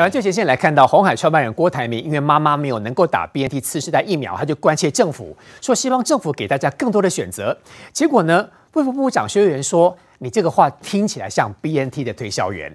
[0.00, 7.54] 台湾最前线来看到，红海创办人郭台铭因为妈妈没有能够打 BNT 次世代疫苗，他就关切政府，说希望政府给大家更多的选择。
[7.92, 12.74] 结果呢，卫福部长薛元说：“你这个话听起来像 BNT 的推销员。”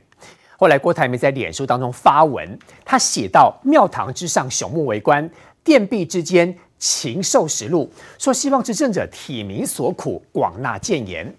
[0.55, 5.27] 后来郭台铭在脸书当中发文，他写到：“庙堂之上，朽木为官；
[5.63, 11.33] 殿壁之间，禽兽食禄。”说希望执政者体民所苦，广纳谏言。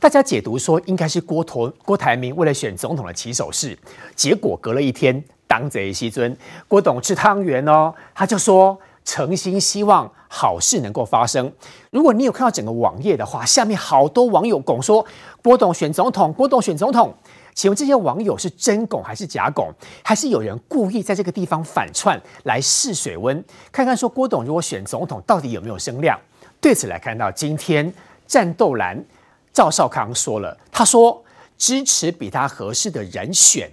[0.00, 3.78] 大家解读说，应该是郭头郭台铭为了选总统的起手式，
[4.16, 6.34] 结果隔了一天，当贼西尊
[6.66, 11.52] 郭董吃汤圆哦，他就说诚心希望好事能够发生。
[11.90, 15.04] 如果你有看到整个网页的话，下面好多网友拱说
[15.42, 17.14] 郭董选总统，郭董选总统。
[17.52, 19.70] 请问这些网友是真拱还是假拱？
[20.02, 26.18] 还是有人故意在这个地方反串来试水温，看看说郭董如果选总统到底有没有声量？
[26.58, 27.92] 对此来看到今天
[28.26, 29.04] 战斗蓝。
[29.52, 31.22] 赵少康说了，他说
[31.58, 33.70] 支持比他合适的人选，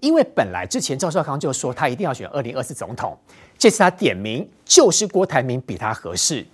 [0.00, 3.16] 因为本来之前赵少康就说他一定要选二零二四总统，
[3.56, 6.46] 这次他点名就是郭台铭比他合适，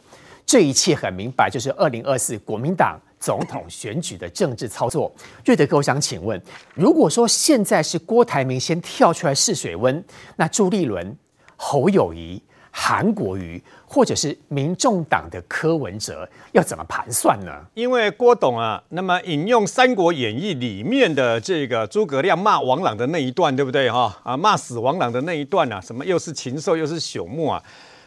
[0.44, 5.12] 这一切很明白，就是二零二四国民党总统选举的政治操作。
[5.44, 6.40] 瑞德哥，我想请问，
[6.74, 10.04] 如果说现在是郭台铭先跳出来试水温，
[10.36, 11.16] 那朱立伦、
[11.56, 12.42] 侯友宜。
[12.78, 13.60] 韩国瑜
[13.96, 17.50] 或者是民众党的柯文哲要怎么盘算呢？
[17.72, 24.14] 因为郭董啊，那么引用《三国演义》里面的这个诸葛亮骂王朗的那一段，对不对哈？
[24.22, 27.62] 啊，骂死王朗的那一段啊，什么又是禽兽又是朽木啊？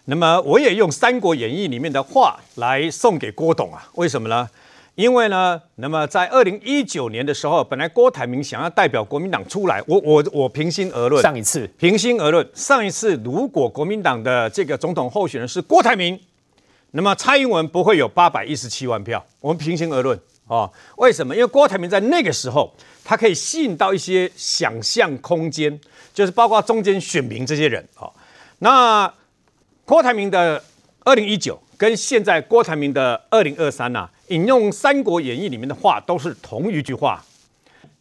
[0.06, 3.90] 那么我也用《三国演义》里面的话来送给郭董啊？
[3.96, 4.48] 为什么呢？
[5.00, 16.19] 因为呢，那么在二零一九年的时候，本来郭台铭想要代表国民党出来，我我我平心而论，上一次平心而论，上一次如果国民党的这个总统候选人是郭台铭，
[16.91, 19.25] 那么蔡英文不会有八百一十七万票。
[19.39, 21.34] 我们平心而论哦，为什么？
[21.34, 22.69] 因为郭台铭在那个时候，
[23.06, 25.79] 他可以吸引到一些想象空间，
[26.13, 28.12] 就是包括中间选民这些人哦。
[28.57, 29.09] 那
[29.85, 30.62] 郭台铭的
[31.06, 34.09] 二零一九跟现在郭台铭的二零二三呐。
[34.28, 37.23] 引用《三国演义》里面的话，都是同一句话：“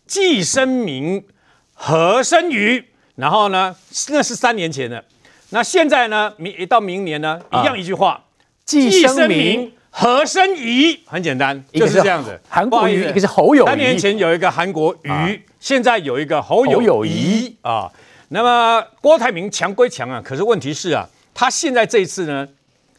[0.07, 1.25] 既生民，
[1.73, 2.85] 何生瑜？”
[3.17, 3.75] 然后呢，
[4.11, 5.03] 那是三年前的。
[5.51, 8.25] 那现在呢，明一到明年呢，一样一句话
[8.67, 12.39] ：“既生民，何生疑？” 很简单，就是这样子。
[12.49, 13.67] 韩国瑜，一个是侯友宜。
[13.67, 17.91] 三年前有一个韩国瑜，现在有一个侯友谊啊。
[18.29, 22.47] 那么郭台铭强归强啊，可是问题是啊，他现在这一次呢？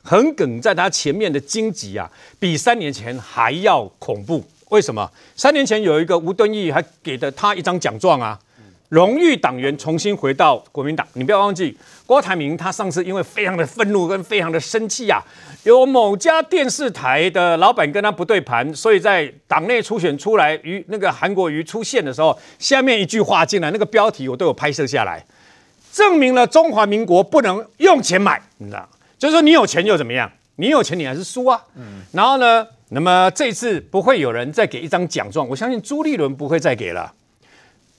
[0.09, 2.09] 横梗在他前面的荆棘啊，
[2.39, 4.43] 比三年前还要恐怖。
[4.69, 5.07] 为什么？
[5.35, 8.39] 三年前有一个吴敦义还给了他一张奖状啊，
[8.89, 11.05] 荣誉党员重新回到国民党。
[11.13, 11.77] 你不要忘记，
[12.07, 15.23] 郭台铭他上次因为非常的愤怒跟非常的生气啊，
[15.61, 25.23] 有某家电视台的老板跟他不对盘，所以在党内初选出来，与那个韩国瑜出现的时候，下面一句话进来，那个标题我都有拍摄下来，
[25.93, 28.89] 证明了中华民国不能用钱买，你知道。
[29.19, 30.31] 就是说，你有钱又怎么样？
[30.55, 31.61] 你有钱，你还是输啊。
[31.75, 32.01] 嗯。
[32.13, 37.13] 然后呢，那么这次不会有人再给一张奖状，我相信朱立伦不会再给了。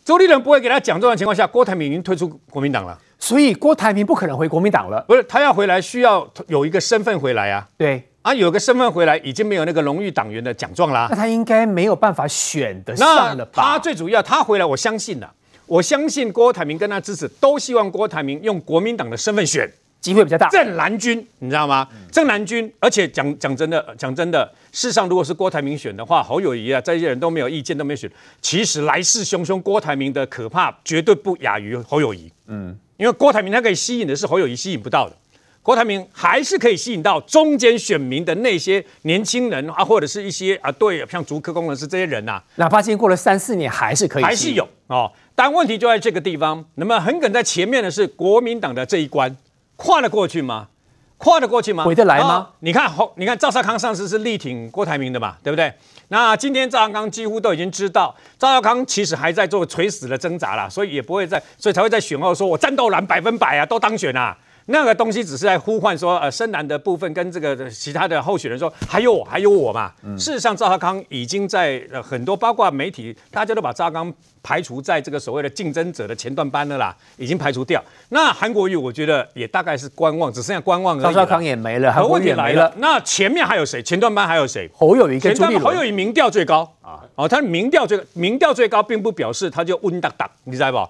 [0.05, 5.05] 朱立伦不会给他奖状的情况下，郭台铭已经退出国民党了，所以郭台铭不可能回国民党了。
[5.07, 7.69] 不是，他要回来需要有一个身份回来啊。
[7.77, 8.03] 对。
[8.23, 11.07] 啊，有个身份回来，已经没有那个荣誉党员的奖状啦。
[11.09, 13.63] 那他应该没有办法选得上了吧？
[13.63, 15.33] 他最主要，他回来，我相信了，
[15.67, 19.71] 我相信郭台铭跟他支持都希望郭台铭用国民党的身份选。
[20.01, 21.87] 机会比较大，正蓝军，你知道吗？
[22.11, 28.11] 正蓝军，而且讲讲真的，讲真的，事实上，如果是郭台铭选的话，侯友谊啊，这些人都没有意见，都没有选。
[28.41, 32.33] 其实来势汹汹，郭台铭的可怕绝对不亚于侯友谊。
[32.47, 35.15] 嗯，因为郭台铭他可以吸引的是侯友谊吸引不到的，
[35.63, 45.13] 郭台铭还是可以吸引到中间选民的那些年轻人啊，或者是一些啊，对，像竹科工程师这些人呐、啊，哪怕经过了三四年，还是可以，还是有哦。
[45.35, 49.37] 但问题就在这个地方，那么横梗在前面的是国民党的这一关。
[49.81, 50.69] 跨得过去吗？
[51.17, 51.85] 跨得过去吗？
[51.85, 52.51] 回得来吗？
[52.61, 55.73] 你看，侯，你看赵少康上次是力挺郭台铭的嘛，对不对？
[56.09, 64.37] 那今天赵少康几乎都已经知道，赵少康其实还在做垂死的挣扎啦，所以也不会在，所以才会在选后说我战斗蓝百分百啊，都当选啊。
[64.67, 69.93] 那个东西只是在呼唤说，呃，深蓝的部分跟这个其他的候选人说，还有我，还有我嘛。
[70.03, 74.13] 嗯、事实上，赵少康已经在呃很多包括媒体，大家都把赵少康
[74.43, 77.83] 排除在这个所谓的竞争者的前段班了啦，已经排除掉。
[78.11, 81.03] 那韩国瑜，我觉得也大概是观望，只剩下观望而已。
[81.03, 82.73] 赵少康也没了，韩国瑜也没了。
[82.77, 83.83] 那前面还有谁？
[83.83, 84.71] 前段班还有谁？
[84.73, 85.65] 侯友谊跟朱立伦。
[85.65, 90.89] 侯友谊民调最高啊，哦，他民调最民调最高，并不表示他就稳当当，你知道不？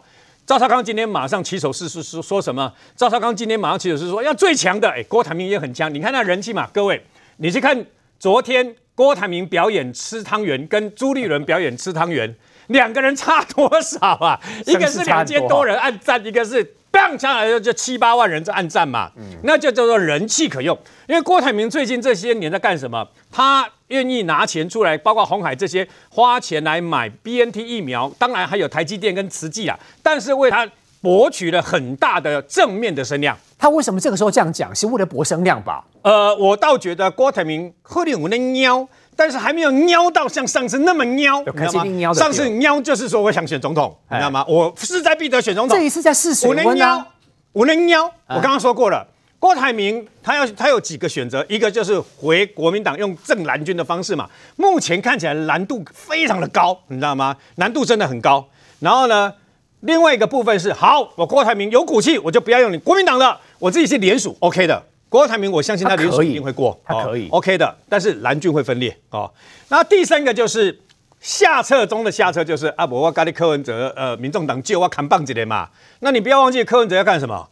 [0.50, 2.72] 赵少康今天马上起手式是说说什么？
[2.96, 7.00] 赵少康今天马上起手是说要最强的，哎，郭台铭也很强，你看那人气嘛，各位，
[7.36, 7.86] 你去看
[8.18, 12.34] 昨天郭台铭表演吃汤圆，跟朱立伦表演吃汤圆，
[12.66, 14.40] 两个人差多少啊？
[14.66, 20.76] 一个是两千多人按赞，一个是棒下来就七八万人在按赞嘛，嗯、那就叫做人气可用。
[21.06, 23.06] 因为郭台铭最近这些年在干什么？
[23.30, 30.68] 他愿意拿钱出来，包括鸿海这些花钱来买 BNT 疫苗，当然还有台积电跟慈济啊，但是为他
[31.00, 33.36] 博取了很大的正面的声量。
[33.58, 34.74] 他为什么这个时候这样讲？
[34.74, 35.84] 是为了博声量吧？
[36.02, 42.14] 呃，我倒觉得郭台铭喝点我的喵，但是还没有喵到像上次那么喵，你知道吗？
[42.14, 44.44] 上次喵就是说我想选总统，你知道吗？
[44.48, 45.76] 我势在必得选总统。
[45.76, 47.06] 这一次在试水温啊，
[47.52, 49.06] 我能喵，我刚刚说过了，
[49.40, 57.34] 郭台铭他要他有几个选择，一个就是回国民党用正蓝军的方式嘛，目前看起来难度非常的高，你知道吗？
[57.56, 58.46] 难度真的很高。
[58.80, 59.32] 然后呢，
[59.80, 63.38] 另外一个部分是，好，我郭台铭有骨气，我就不要用你国民党的。
[63.58, 64.82] 我自己是联署，OK 的。
[65.08, 67.76] 郭台铭，我相信他联署一定会过，他可以、哦、OK 的。
[67.88, 69.28] 但是蓝军会分裂哦。
[69.70, 70.78] 那第三个就是
[71.18, 75.68] 下策中的下策，就是啊，我我咖喱柯文哲，呃，民众党就要扛棒子的嘛。
[76.00, 77.48] 那你不要忘记柯文哲要干什么？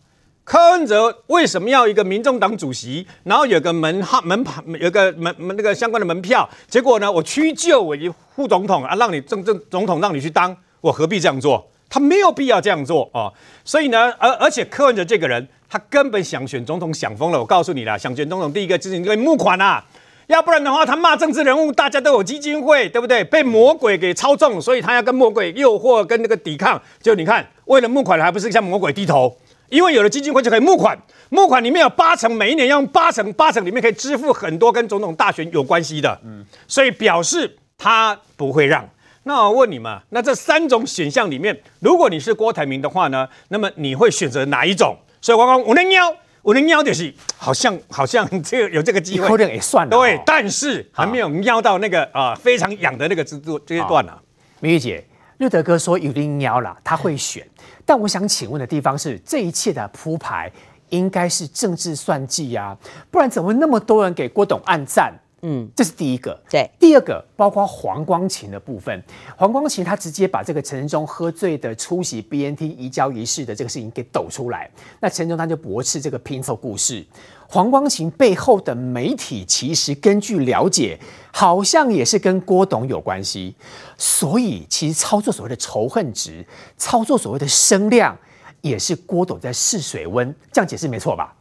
[0.49, 3.07] 柯文哲为什么要一个民众党主席？
[3.25, 6.49] 然后有个门号门牌，有个门门那个相关的门票。
[6.71, 11.71] 结果呢，我屈就我一副总统啊，让你正正总统让你去当，我何必这样做？
[11.91, 13.31] 他没有必要这样做哦。
[13.63, 15.47] 所以呢，而而且柯文哲这个人。
[15.71, 19.85] 他根本想选总统想疯了，我告诉你啦，想选总统第一个就是因为募款啊，
[20.29, 23.23] 要不然的话他骂政治人物，大家都有基金会，对不对？
[23.23, 26.81] 被魔鬼给操纵，所以他要跟魔鬼诱惑，跟那个抵抗。
[27.03, 29.37] 就你看，为了募款还不是向魔鬼低头？
[29.69, 30.99] 因为有了基金会就可以募款，
[31.31, 38.89] 募款里面有八成，每一年要用八成，八成里面可以支付很多跟总统大选有关系的，嗯，所以表示他不会让。
[39.25, 44.97] 那我问你们，那这三种选项里面，如果你是郭台铭的话呢，那么你会选择哪一种？
[45.21, 54.13] 所以我讲，我能喵，我能喵就是好像 好像这个有这个机会，也算了，对，但是还没有喵到那个啊、呃、非常痒的那个制度阶段呢。
[54.61, 55.05] 明玉姐，
[55.37, 57.47] 瑞德哥说有点喵了，他会选，
[57.89, 60.53] 但我想请问的地方是，这一切的铺排
[60.91, 62.79] 应该是政治算计呀、啊，
[63.11, 65.11] 不然怎么会那么多人给郭董按赞？
[65.41, 66.39] 嗯，这是第一个。
[66.51, 69.03] 对，第二个包括黄光琴的部分，
[69.39, 74.69] 黄光琴他直接把这个陈时中喝醉的出席 BNT 移交仪式的这个事情给抖出来，
[75.01, 77.03] 那陈时中他就驳斥这个拼凑故事。
[77.51, 81.01] 黄光芹背后的媒体其实根据了解，
[81.33, 83.55] 好像也是跟郭董有关系，
[83.97, 86.45] 所以其实操作所谓的仇恨值，
[86.77, 88.15] 操作所谓的声量，
[88.61, 90.35] 也是郭董在试水温。
[90.53, 91.35] 这样解释没错吧？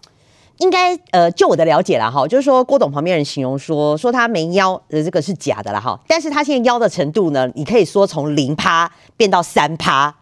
[0.60, 10.16] 应该呃，就我的了解啦哈，就是说郭董旁边人形容说说他没腰的，这个是假的啦哈，但是他现在腰的程度呢，你可以说从零趴变到三趴。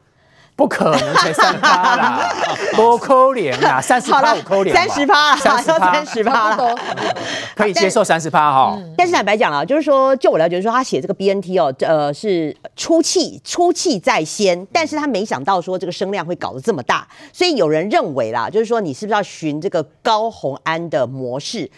[0.55, 2.29] 不可能才三趴啦，
[2.77, 6.75] 多扣脸啦，三十趴五扣脸，三十趴，三十趴，三十趴，
[7.53, 8.79] 可以接受三十趴哈。
[8.97, 21.69] 但是坦白讲了，就是说，就我了解，就是说他写这个 BNT 哦，呃，是出气出气在先，但是他没想到说这个声量会搞得这么大，所以有人认为啦，就是说你是不是要循这个高红安的模式？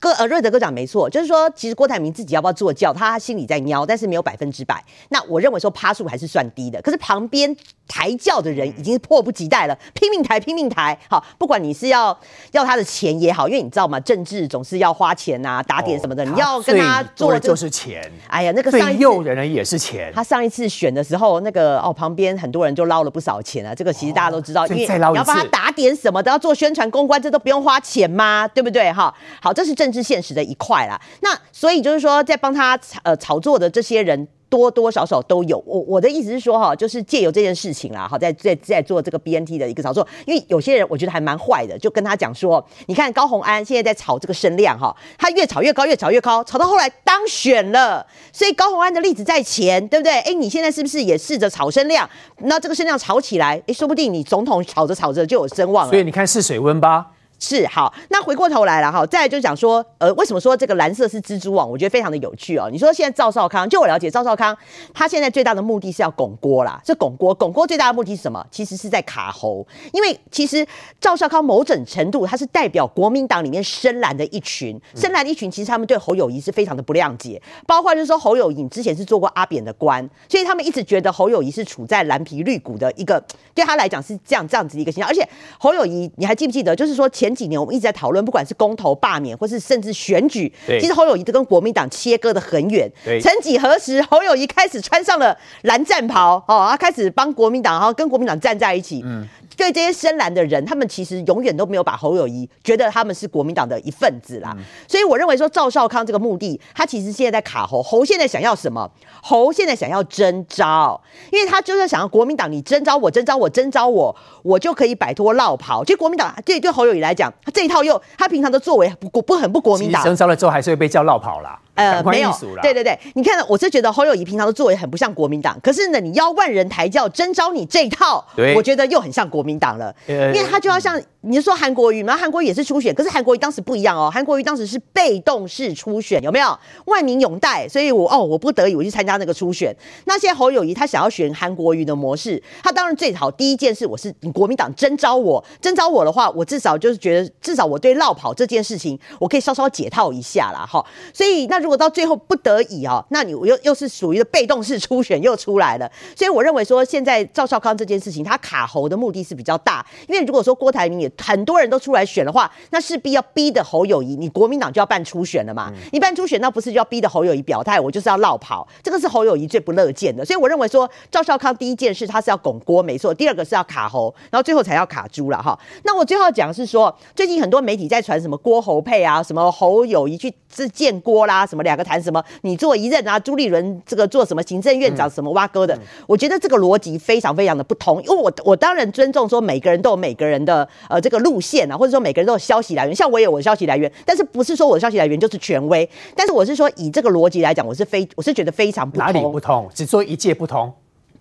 [0.00, 4.82] 哥呃，瑞德哥讲没错，就是说其实郭台铭自己要不要做教，他心里在瞄，但是没有百分之百。
[5.10, 7.54] 那我认为说趴数还是算低的，可是旁边
[7.86, 10.98] 抬轿的人已经迫不及待了，拼命抬拼命抬。
[11.08, 12.18] 好，不管你是要
[12.52, 14.00] 要他的钱也好，因为你知道吗？
[14.00, 18.10] 政治总是要花钱呐、啊，打点什么的，哦、你要跟他做、这个、就是钱。
[18.28, 20.10] 哎呀，那个上诱人的也是钱。
[20.14, 23.74] 他上一次选的时候，那个哦旁边很多人就捞了不少钱啊。
[23.74, 28.48] 这个其实大家都知道，哦、因为你要帮他打点什么的，要做宣传公关，这都不用花钱吗？
[28.48, 28.90] 对不对？
[28.92, 31.00] 哈，好，这是政治现实的一块啦。
[31.20, 34.26] 那所以就是说，在帮他呃炒作的这些人。
[34.54, 50.20] 多多少少都有，我我的意思是说哈，就是借由这件事情啦，好在在在做这个 BNT 的一个炒作，因为有些人我觉得还蛮坏的，就跟他讲说，你看高虹安现在在炒这个声量哈，他越炒越高，越炒越高，炒到后来当选了，所以高虹安的例子在前，对不对？
[50.20, 52.08] 哎，你现在是不是也试着炒声量？
[52.42, 55.90] 那这个声量炒起来，哎，说不定你总统炒着炒着就有声望了。
[55.90, 57.06] 所以你看试水温吧。
[57.44, 61.70] 是好，那回过头来了哈，再来就讲说，呃，为什么说这个蓝色是蜘蛛网？
[61.70, 62.70] 我觉得非常的有趣哦。
[62.72, 64.56] 你说现在赵少康，就我了解，赵少康
[64.94, 68.42] 他现在最大的目的是要拱锅啦，是拱锅，拱锅最大的目的是什么？
[68.50, 70.66] 其实是在卡侯，因为其实
[70.98, 83.22] 赵少康某种程度他是代表国民党里面深蓝的一群，深蓝的一群其实他们对侯友谊是非常的不谅解，包括就是说侯友谊之前是做过阿扁的官，所以他们一直觉得侯友谊是处在蓝皮绿骨的一个，
[83.54, 92.90] 对他来讲是这样这样子的一个形象，而且侯友谊你还记不记得，就是说前几年我们一直在讨论，不管是公投、罢免，或是甚至选举，其实侯友谊都跟国民党切割的很远。
[93.20, 99.02] 曾几何时，侯友谊开始穿上了蓝战袍，哦，他开始帮国民党，然后跟国民党站在一起。
[99.04, 99.26] 嗯，
[99.56, 104.54] 对这些深蓝的人，他们其实永远都没有把侯友谊觉得他们是国民党的一份子啦。
[104.56, 107.82] 嗯、所以我认为说赵少康这个目的，他其实现在在卡侯。
[107.82, 108.90] 侯现在想要什么？
[109.22, 111.00] 侯现在想要征召，
[111.30, 115.84] 因为他就是想要国民党，你征召我，征召我，征召我，我就可以摆脱落跑。
[115.84, 121.58] 其实国民党对对侯友谊来讲，他这一套又他平常的作为不不很不国民党，征召了之后还是会被叫绕跑了。
[121.74, 128.24] 呃，没有，对对对，你看，我是觉得侯友谊平常的作为很不像国民党，可是呢，你邀万人抬轿征召你这一套，
[128.56, 131.00] 我觉得又很像国民党了，呃、因为他就要像。
[131.26, 132.14] 你是说韩国瑜吗？
[132.14, 134.10] 韩国瑜也是初选，可是韩国瑜当时不一样哦。
[134.12, 136.58] 韩国瑜当时是被动式初选，有没有？
[136.84, 139.74] 万民拥戴，所以我哦，我不得已我去参加那个初选。
[140.04, 150.68] 那现在侯友谊他想要选韩国瑜的模式，他当然最好第一件事，我是你国民党征召我，征召我的话，我至少就是觉得至少我对落跑这件事情，我可以稍稍解套一下啦。
[150.70, 150.84] 哈。
[151.14, 155.90] 所以那如果到最后不得已哦，那你又又是属于的被动式初选又出来了。
[156.14, 161.10] 所以我认为说现在赵少康这件事情，他卡喉的目的是比较大，因为如果说郭台铭也。
[161.24, 165.72] 很多人都出来选的话，那势必要逼的侯友谊，你国民党就要办初选了嘛？
[165.74, 167.80] 嗯、你办初选，那不是就要逼的侯友谊表态？
[167.80, 170.22] 我就是要落跑，这个是侯友谊最不乐见的。
[170.22, 175.58] 所以我认为说，赵少康第一件事他是要拱郭，没错；第二个是要卡喉，然后最后才要卡猪了哈。
[175.84, 188.02] 那我最后讲的是说，最近很多媒体在传什么郭侯配啊，什么侯友谊去自见郭啦，什么两个谈什么你做一任啊，朱立伦这个做什么行政院长什么挖哥的，嗯、我觉得这个逻辑非常非常的不同。
[188.02, 195.88] 因为我我当然尊重说每个人都有每个人的呃这个路线啊，或者说每个人都有消息来源，像我也有我的消息来源，但是不是说我的消息来源就是权威？
[196.16, 199.06] 但是我是说以这个逻辑来讲，我是非我是觉得非常不同。
[199.06, 199.68] 哪里不同？
[199.72, 200.72] 只说一届不同。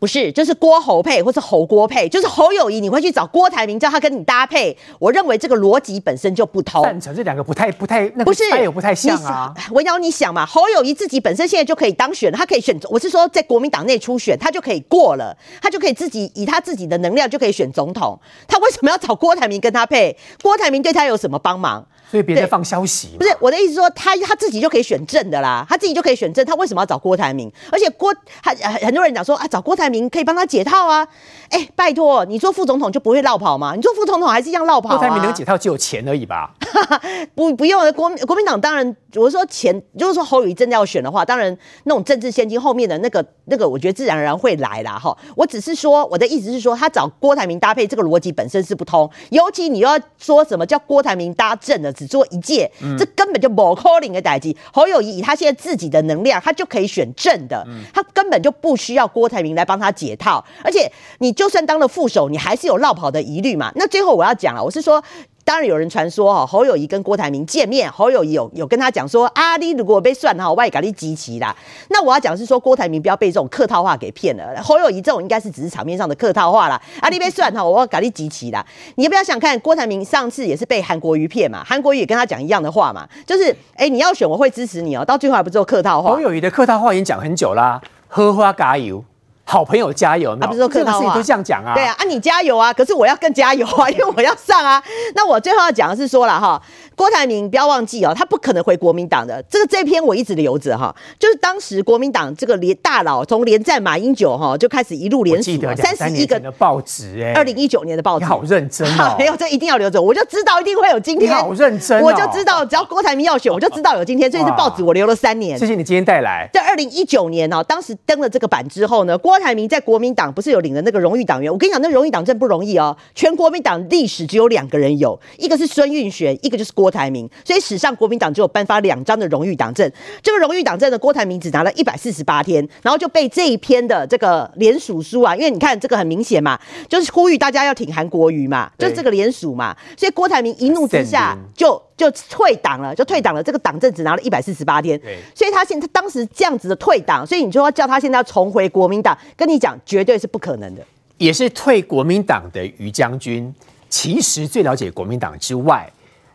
[0.03, 4.77] 不是，就是郭侯配，或是侯郭配，就是侯友谊，你会去找郭台铭叫他跟你搭配。
[4.99, 6.83] 我认为这个逻辑本身就不通。
[6.83, 9.53] 赞成这两个不太不太，那不是也不太像啊。
[9.71, 12.77] 文瑶，你想嘛，侯友谊自己本身现在就可以当选，他可以选。
[12.89, 18.19] 我是说，在国民党内初选，他就可以过了，他就可以自己以他自己的能量就可以选总统。
[18.45, 20.17] 他为什么要找郭台铭跟他配？
[20.41, 21.87] 郭台铭对他有什么帮忙？
[22.13, 23.15] 所以别再放消息。
[23.17, 26.45] 不是我的意思说，他他自己就可以选正的啦，他自己就可以选正。
[26.45, 27.51] 他为什么要找郭台铭？
[27.71, 31.07] 而且郭很很多人讲说啊，找郭台铭可以帮他解套啊。
[31.53, 33.73] 哎、欸，拜托，你做副总统就不会落跑吗？
[33.75, 34.97] 你做副总统还是一样落跑啊。
[34.97, 36.53] 郭台铭能解套只有钱而已吧？
[37.33, 44.99] 不不用，国国民党当然，我说钱，就是说侯友宜真的要选的话，当然那种政治献金后面的那个那个，我觉得自然而然会来啦。
[44.99, 45.17] 哈。
[45.37, 51.93] 我只是说，我的意思是说，他找郭台铭搭配这个逻辑本身是不通，尤其你要说什么叫郭台铭搭正的。
[51.93, 54.57] 只做一届，嗯、这根本就不可能的代际。
[54.73, 60.43] 侯友谊以他现在自己的能量，他就可以选正的，嗯、他根本就不需要郭台铭来帮他解套。
[60.63, 63.69] 而且你就就算当了副手，你还是有落跑的疑虑嘛。
[63.75, 65.03] 那最后我要讲了，我是说。
[65.45, 71.53] 当然有人传说哈，侯友宜跟郭台铭见面，侯友宜有有跟他讲说啊，你如果被算哈，我也给你集齐啦。
[71.89, 74.63] 那我要讲是说，郭台铭不要被这种客套话给骗了。
[74.63, 76.81] 侯友宜这种应该是只是场面上的客套话啦。
[77.01, 78.65] 啊，你被算哈，我要给你集齐啦。
[78.95, 81.61] 你要不要想看郭台铭上次也是被韩国瑜骗嘛？
[81.65, 86.11] 韩国瑜也跟他讲一样的话嘛，就是哎、你要选我会支持你哦、到最后还不做客套话。
[86.11, 89.03] 侯友宜的客套话已经讲很久啦，荷花加油。
[89.45, 91.73] 好朋友加油，他不是说客套话都这样讲啊？
[91.75, 92.71] 对啊，啊你加油啊！
[92.73, 94.81] 可是我要更加油啊，因为我要上啊。
[95.15, 96.61] 那我最后要讲的是说了哈，
[96.95, 99.43] 郭台铭不要忘记哦，他不可能回国民党的。
[99.49, 109.15] 这个这篇我一直留着哈，就是当时国民党这个连大佬从连战马英九哈就开始一路连署三十一个的报纸哎，二零一九年的报纸，你好认真哦。
[109.19, 111.29] 没有，这一定要留着，我就知道一定会有今天。
[111.29, 114.29] 你好认真，我就知道只要郭台铭要选， 我就知道有今天。
[114.29, 115.57] 这是报纸我留了三年。
[115.57, 116.49] 谢谢你今天带来。
[116.53, 121.51] 在二零一九年哦，当时登了这个版之后呢，郭台铭在国民党不是有领了那个荣誉党员？
[121.51, 122.95] 我跟你讲，那荣誉党真不容易哦。
[123.13, 127.29] 全国民党历史只有两个人有，一个是孙运璇，一个就是郭台铭。
[127.43, 129.91] 所以史上国民党只有颁发两张的荣誉党证。
[130.21, 139.75] 这个荣誉党证的郭台铭只拿了一百四十八天，然后就被这一篇的这个联署书啊，因为你看这个很明显嘛，就是呼吁大家要挺韩国瑜嘛，就是这个联署嘛。
[139.97, 143.41] 所以郭台铭一怒之下就就退党了，就退党了。
[143.41, 144.99] 这个党证只拿了一百四十八天，
[145.33, 150.03] 所以他现他当时这样子的退党，所以你就要叫他现在要重回国民党，跟你讲绝。
[150.03, 150.85] 绝对是不可能的，
[151.17, 153.55] 也是退国民党的于将军，
[153.87, 155.89] 其实最了解国民党之外，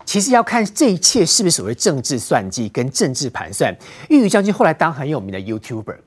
[0.09, 3.77] 其实要看这一切是不是所谓政治算计跟政治盘算。
[4.09, 5.99] 玉宇将军后来当很有名的 YouTuber，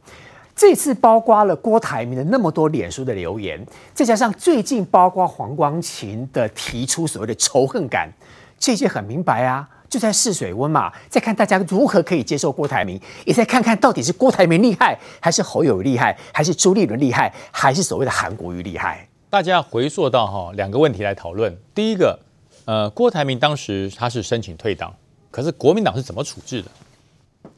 [0.55, 8.09] 这次包括了郭台铭的那么多脸书的留言，再加上最近包括黄光芹的提出所谓的仇恨感，
[8.57, 9.69] 这些很明白啊。
[9.87, 19.07] 就在试水温嘛，再看大家如何可以接受郭台铭，也再看看到底是郭台铭厉害，还是侯友厉害，还是朱立伦厉害，还是所谓的韩国瑜厉害？
[19.29, 21.55] 大家回溯到哈两个问题来讨论。
[21.75, 22.17] 第一个，
[22.65, 24.93] 呃，郭台铭当时他是申请退党，
[25.29, 26.69] 可是国民党是怎么处置的？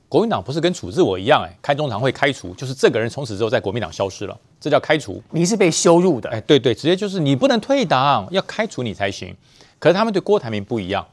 [0.07, 5.21] 国民党不是跟处置我一样，哎，开中常会开除，就是这个人从此之后在国民党消失了，这叫开除。
[5.31, 9.35] 你是被羞辱的，哎，对对，直接就是你不能退党，要开除你才行。
[9.79, 11.05] 可是他们对郭台铭不一样，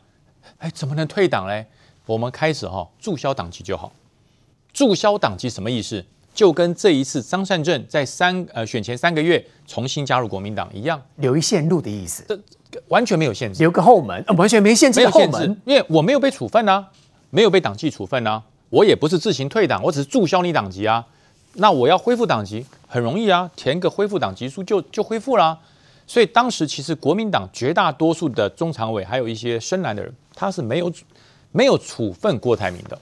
[0.58, 1.66] 哎，怎么能退党嘞？
[2.04, 3.90] 我们开始哈、哦，注销党籍就好。
[4.72, 6.04] 注销党籍什么意思？
[6.34, 12.24] 就跟这一次张善政在三呃选前三个月重新加入国民党一样，留一线路的意思。
[12.28, 12.38] 这
[12.88, 15.60] 完全没有限制，留个后门，完全没限制的后门。
[15.64, 16.86] 因为我没有被处分啊，
[17.30, 21.04] 没有被党纪处分啊，我也不是自行退党，我只是注销你党籍啊。
[21.54, 25.58] 那我要恢复党籍很容易啊，填个恢复党籍书就就恢复了。
[26.06, 30.92] 所以当时其实国民党绝大多数的中常委还有一些深蓝的人，他是没有
[31.52, 32.98] 没有处分郭台铭的。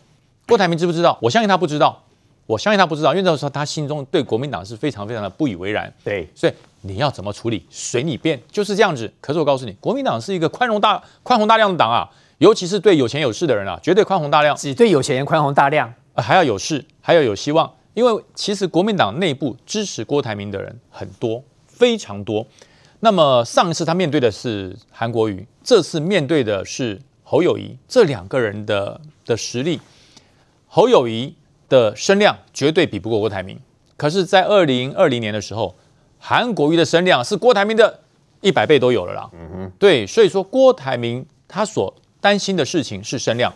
[0.47, 1.19] 郭台铭知不知道？
[1.21, 2.03] 我相信他不知道。
[2.49, 5.93] 我相信他不知道，因为那时候他心中对国民党是非常非常的不以为然。
[6.03, 9.13] 对，所以你要怎么处理，随你便，就是这样子。
[9.21, 14.57] 可是我告诉你，国民党是一个宽容大宽宏大量的党啊，尤其是对有钱有势的人啊，绝对宽宏大量。
[14.57, 17.71] 只对有钱人宽宏大量，还要有势，还要有希望。
[17.93, 22.47] 因为其实国民党内部支持郭台铭的人很多，非常多。
[23.01, 29.79] 那么上一次他面对的是韩国瑜，这次面对的是侯友谊，这两个人的的实力，
[30.67, 31.35] 侯友宜。
[31.69, 33.59] 的声量绝对比不过郭台铭，
[33.97, 35.75] 可是，在二零二零年的时候，
[36.19, 38.01] 韩国瑜的声量是郭台铭的
[38.41, 39.31] 一百倍都有了啦。
[39.33, 43.53] 嗯哼，对，所以说郭台铭他所担心的事情是声量，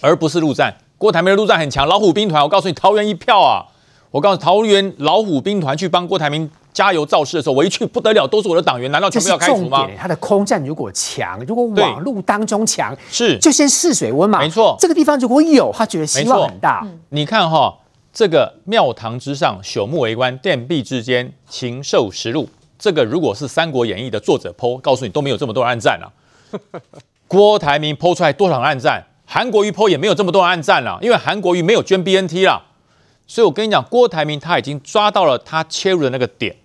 [0.00, 0.76] 而不是陆战。
[0.98, 3.66] 郭台铭的陆战很强，老虎兵团，我告诉你，桃园一票啊，
[4.10, 6.50] 我告诉桃园老虎兵团去帮郭台铭。
[6.72, 9.86] 加油造势的时候，我一去不得了，都是我的党员，难道全部要开除吗？
[9.98, 14.38] 他的空战如果强，如果网路当中强，是就先试水温嘛。
[14.38, 16.86] 没错，这个地方如果有，他觉得希望很大。
[17.08, 17.74] 你看哈、哦，
[18.12, 22.48] 这个庙堂之上，朽木为官，殿壁之间，禽兽食禄。
[22.78, 26.12] 这个如果是《三国演义》的作者 po，告诉你都没有这么多人暗赞了。
[27.26, 29.04] 郭台铭 po 出来多少人按赞？
[29.26, 32.62] 韩国瑜 po 也没有这么多人暗赞了，因为韩国瑜没有捐 BNT 了。
[33.28, 36.56] 所以我跟你讲，郭台铭他已经抓到了他切入的那个点。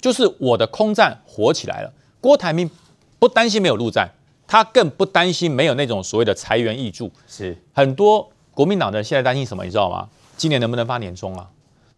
[0.00, 2.70] 就是我的空战火起来了，郭台铭
[3.18, 4.08] 不担心没有陆战，
[4.46, 7.10] 他更不担心没有那种所谓的财源挹注。
[7.26, 9.64] 是很多国民党的人现在担心什么？
[9.64, 10.08] 你知道吗？
[10.36, 11.48] 今年能不能发年终啊？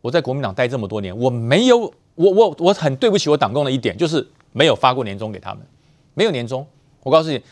[0.00, 1.78] 我在国民党待这么多年，我没有，
[2.14, 5.66] 我我我很对不起我党工的一点，就是没有发过年终给他们，
[6.14, 6.66] 没有年终。
[7.02, 7.42] 我告诉你，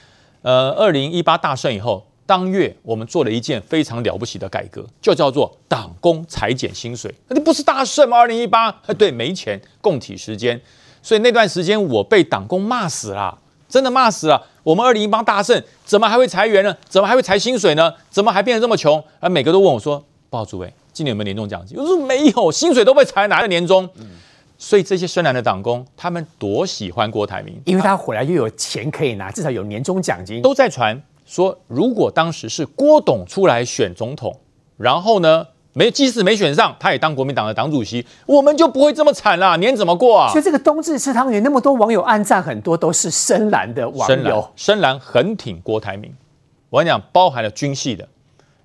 [0.42, 2.06] 呃，二零一八大胜以后。
[2.26, 7.14] 当月我们做了一件非常了不起的改革，就叫做党工裁减薪水。
[7.28, 8.16] 那不是大胜吗？
[8.16, 10.60] 二零一八，对，没钱，共体时间。
[11.02, 14.46] 所以那段时间我被党工骂死了，真的骂死了。
[14.62, 16.74] 我们二零一八大胜，怎么还会裁员呢？
[16.88, 17.92] 怎么还会裁薪水呢？
[18.08, 19.04] 怎么还变得这么穷？
[19.20, 24.06] 而每个都问我说：“报告主委，今年有没有年终奖金？”我说：“没有，薪水都被裁，哪来的年终？”嗯、
[24.56, 31.02] 所以这些深蓝的党工，他们多喜欢郭台铭，因为他回来又有钱可以拿，至少有年终奖金，都在传。
[31.24, 34.38] 说如果当时是郭董出来选总统，
[34.76, 40.30] 然后呢，没即使没选上，他也当国民党的党主席，我们就不会这么惨啦，年怎么过啊？
[40.30, 46.14] 所以这个冬至吃汤圆，那么多网友暗赞，很多都是深蓝的网友，深蓝很挺郭台铭。
[46.70, 48.06] 我跟你讲，包含了军系的，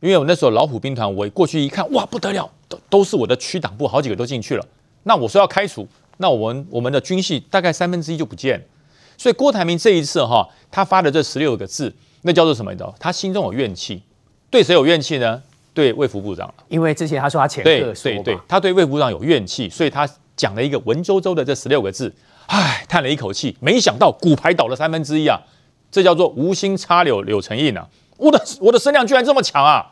[0.01, 4.65] 因为我那时候老虎兵团，我过去一看，哇，不得了，都都是我的区党部，好几个都进去了。
[5.03, 8.65] 那我说要开除，那我们我们的军系大概三分之一就不见了。
[9.17, 11.95] 所以郭台铭这一次哈，他发的这十六个字。
[12.21, 12.71] 那叫做什么？
[12.71, 12.93] 你知道？
[12.99, 14.01] 他心中有怨气，
[14.49, 15.41] 对谁有怨气呢？
[15.73, 16.53] 对卫福部长。
[16.67, 22.13] 因为之前他说他前科，对对对，他对卫福部长有怨气，所以他讲了一个文绉绉的这十六个字，
[22.47, 25.39] 唉，叹了一口气，没想到骨牌倒了三分之一啊！
[25.91, 27.87] 这叫做无心插柳柳成荫啊！
[28.17, 29.91] 我的我的声量居然这么强啊！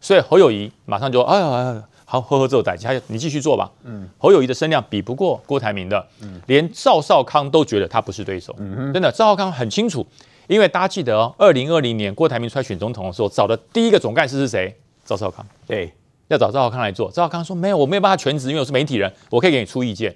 [0.00, 3.70] 所以侯友谊马上就哎呀哎呀，好呵呵，这代还你继续做吧。
[3.84, 8.54] 嗯，侯友谊的声量比不过郭台铭的，嗯，连赵少康都觉得他不是对手。
[8.58, 10.06] 嗯，真的，赵少康很清楚。
[10.48, 14.74] 因为大家记得哦，二零二零年郭台铭出来选总统的时候，找的第一个总干事是谁？
[15.04, 15.46] 赵少康。
[15.66, 15.92] 对，
[16.28, 17.10] 要找赵少康来做。
[17.10, 20.14] 赵少康说：“没有，我没有办法全职，因为我是媒体人，我可以给你出意见。”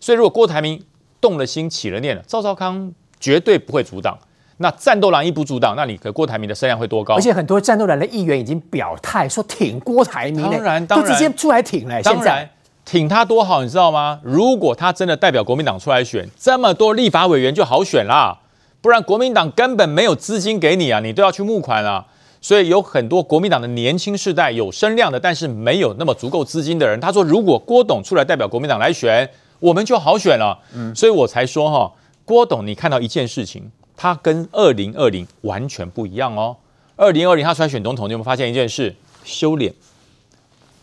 [0.00, 0.82] 所以，如果郭台铭
[1.20, 4.18] 动了心、起了念了，赵少康绝对不会阻挡。
[4.56, 7.16] 那战斗蓝一不阻挡，那你可郭台铭的声量会多高？
[7.16, 12.00] 而且很多战斗蓝的议员已经表态说挺郭台铭，当然，当然都直接出来挺了。
[12.02, 12.48] 当然，
[12.84, 14.20] 挺他多好，你知道吗？
[14.22, 18.38] 如果他真的代表国民党出来选，这么多立法委员就好选啦。
[18.84, 22.04] 不然国民党根本没有资金给你啊，你都要去募款啊。
[22.42, 29.26] 所以有很多国民党的年轻世代有声量的，但是没有那么足够资金的人，他说如果郭董出来代表国民党来选，
[29.58, 30.58] 我们就好选了。
[30.74, 31.90] 嗯，所以我才说哈，
[32.26, 36.54] 郭董，你看到一件事情，他跟二零二零完全不一样哦。
[36.96, 38.94] 二零二零他出来选总统，你有没有发现一件事？
[39.24, 39.72] 修脸，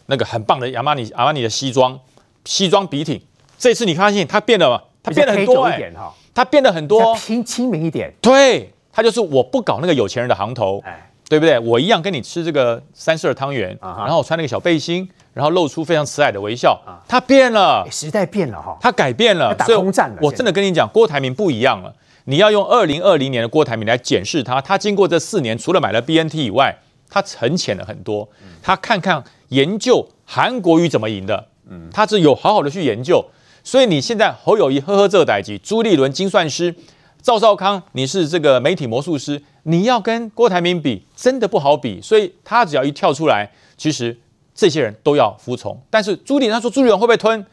[0.08, 2.00] 那个很棒的阿玛尼阿玛尼的西装，
[2.46, 3.22] 西装笔挺。
[3.60, 5.94] 这次你发现他变了，他变了很多哎。
[6.34, 11.60] 他变得很多，亲亲民一点，对，他就是我不搞那个有钱人的行头，哎，对不对？
[11.60, 16.80] 我一样跟你吃这个三色汤圆，啊然后我穿那个小背心，然后露出非常慈爱的微笑。
[17.08, 18.78] 他变了哎，时代变了哈。
[18.82, 21.94] 他改变了要，打空战了我真的跟你讲，郭台铭不一样了。
[22.26, 26.78] 你要用二零二零年的郭台铭来检视他，他经过这四年，除了买了 BNT 以外，
[27.10, 28.30] 他沉潜了很多。
[28.62, 31.48] 他看看研究韩国瑜怎么赢的，
[31.92, 33.26] 他是有好好的去研究。
[33.64, 36.74] 所以你现在侯友谊呵呵这代志，朱立伦精算师，
[37.22, 42.02] 赵少康你是这个媒体魔术师，你要跟郭台铭比，真的不好比。
[42.02, 44.18] 所以他只要一跳出来，其实
[44.56, 45.80] 这些人都要服从。
[45.90, 47.46] 但是朱立他说朱立伦会不会吞？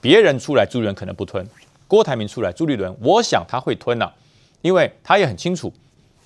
[0.00, 1.44] 别人出来，朱立伦可能不吞；
[1.88, 4.14] 郭台铭出来，朱立伦我想他会吞呐、啊，
[4.62, 5.72] 因为他也很清楚，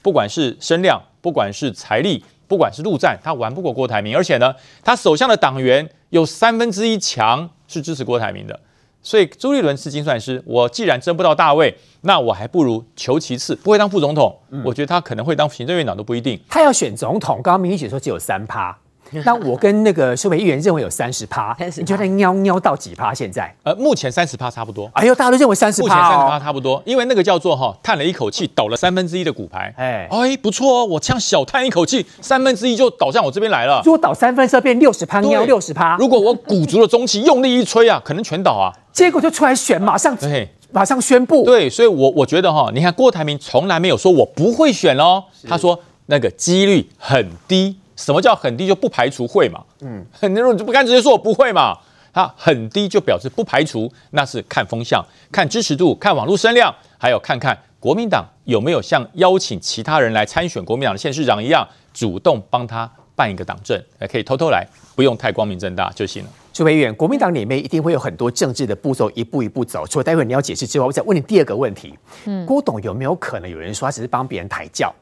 [0.03, 4.15] 不管是声量，不管是财力，不管是陆战，他玩不过郭台铭。
[4.15, 8.61] 而且呢，他手下的党员有三分之一强是支持郭台铭的。
[9.03, 14.37] 所以朱立伦是精算师，我既然争不到大位，那我还不如求其次，不会当副总统。
[14.65, 16.41] 我觉得他可能会当行政院长都不一定。
[16.49, 18.77] 他要选总统，刚刚明玉姐说只有三趴，
[19.25, 23.13] 那我跟那个苏培议员认为有三十趴，30%你觉得喵喵到几趴？
[23.13, 23.55] 现在？
[23.65, 24.89] 呃，目前三十趴差不多。
[24.95, 26.41] 哎呦，大家都认为三十趴目前三十趴哦。
[26.41, 29.75] 差不多，因为那个叫做哈，叹了一口气，倒了三分之一的骨牌。
[29.77, 33.83] 哎哎，不错哦，我这样小叹一口气，三分之一就倒向我这边来了。
[33.85, 38.73] 如果倒三分之二变六十趴，对喵六十趴，如果我鼓足了中气，用力一吹啊，可能全倒啊。
[38.93, 41.45] 结果就出来选，马上对马上宣布。
[41.45, 47.77] 对，所以我我觉得哈，你看郭台铭从来没有说我不会选哦，他说那个几率很低。
[47.95, 48.67] 什么叫很低？
[48.67, 49.63] 就不排除会嘛。
[49.81, 51.77] 嗯，很多人就不敢直接说我不会嘛。
[52.13, 66.31] 他很低就表示不排除，那是看风向、看支持度、看网络声量，还有看看国民党有没有像邀请其他人来参选国民党的县市长一样，主动帮他办一个党证，还可以偷偷来，不用太光明正大就行了。
[66.53, 69.87] 朱培议员，国民党里面一定会有很多政治的步骤，一步一步走。
[69.87, 74.95] 除了待会你要解释之外，我再问你第二个问题：嗯，郭董有没有可能有人说他只是帮别人抬轿？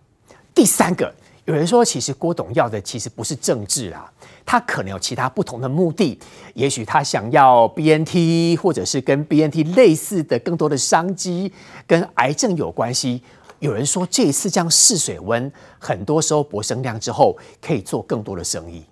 [0.55, 1.13] 第三个，
[1.45, 4.09] 有人说其实郭董要的其实不是政治啊，
[4.47, 6.17] 他可能有其他不同的目的，
[6.55, 11.53] 也许他想要 BNT，或者是跟 BNT 类似的更多的商机，
[11.87, 13.23] 跟癌症有关系。
[13.61, 18.85] 有人说这一次这样试水温，很多时候博声量之后可以做更多的生意。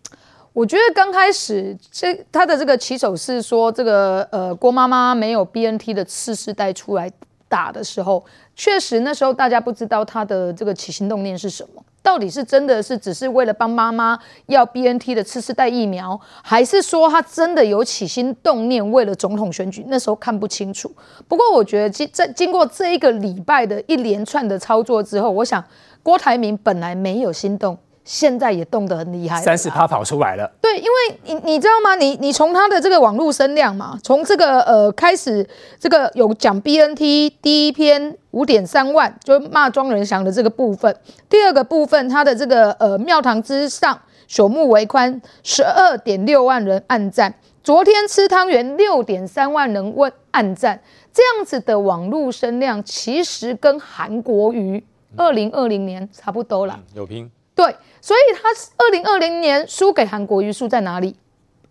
[0.53, 7.11] 我觉得刚开始这他的这个起手是说，这个呃郭妈妈没有 BNT 的次世代出来
[7.49, 19.85] 打的时候，确实那时候大家不知道他的这个起心动念是什么，到底是真的是只是为了帮妈妈要 BNT 的次世代疫苗，还是说他真的有起心动念为了总统选举？
[19.89, 20.91] 那时候看不清楚。
[21.29, 25.63] 不过我觉得经在经过这一个礼拜的一连串的操作之后，我想
[26.03, 27.77] 郭台铭本来没有心动。
[28.09, 30.51] 现在也动得很厉害，三十趴跑出来了。
[30.63, 31.95] 对，因为你你知道吗？
[31.95, 35.47] 你你从他的这个网络声量嘛，从这个呃开始，
[35.79, 40.91] 这个有讲 BNT 第一篇五点三万，就骂庄人祥的这个部分；
[41.29, 47.31] 第二个部分，他的这个呃庙堂之上朽木为宽，十二点六万人暗赞；
[47.63, 50.81] 昨天吃汤圆六点三万人问暗赞，
[51.13, 54.83] 这样子的网络声量，其实跟韩国瑜
[55.15, 57.31] 二零二零年差不多了，有拼。
[57.55, 61.17] 对，所以他二零二零年输给韩国瑜输在哪里？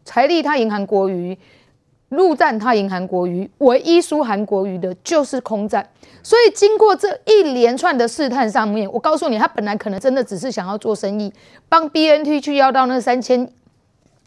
[0.05, 1.37] 财力他赢韩国瑜，
[2.09, 5.89] 陆战他赢韩国瑜，唯一输韩国瑜的就是空战。
[6.23, 11.33] 所以经过这一连串的试探上面，我告诉你，他本来可能真的只是想要做生意，
[11.69, 13.49] 帮 BNT 去要到那三千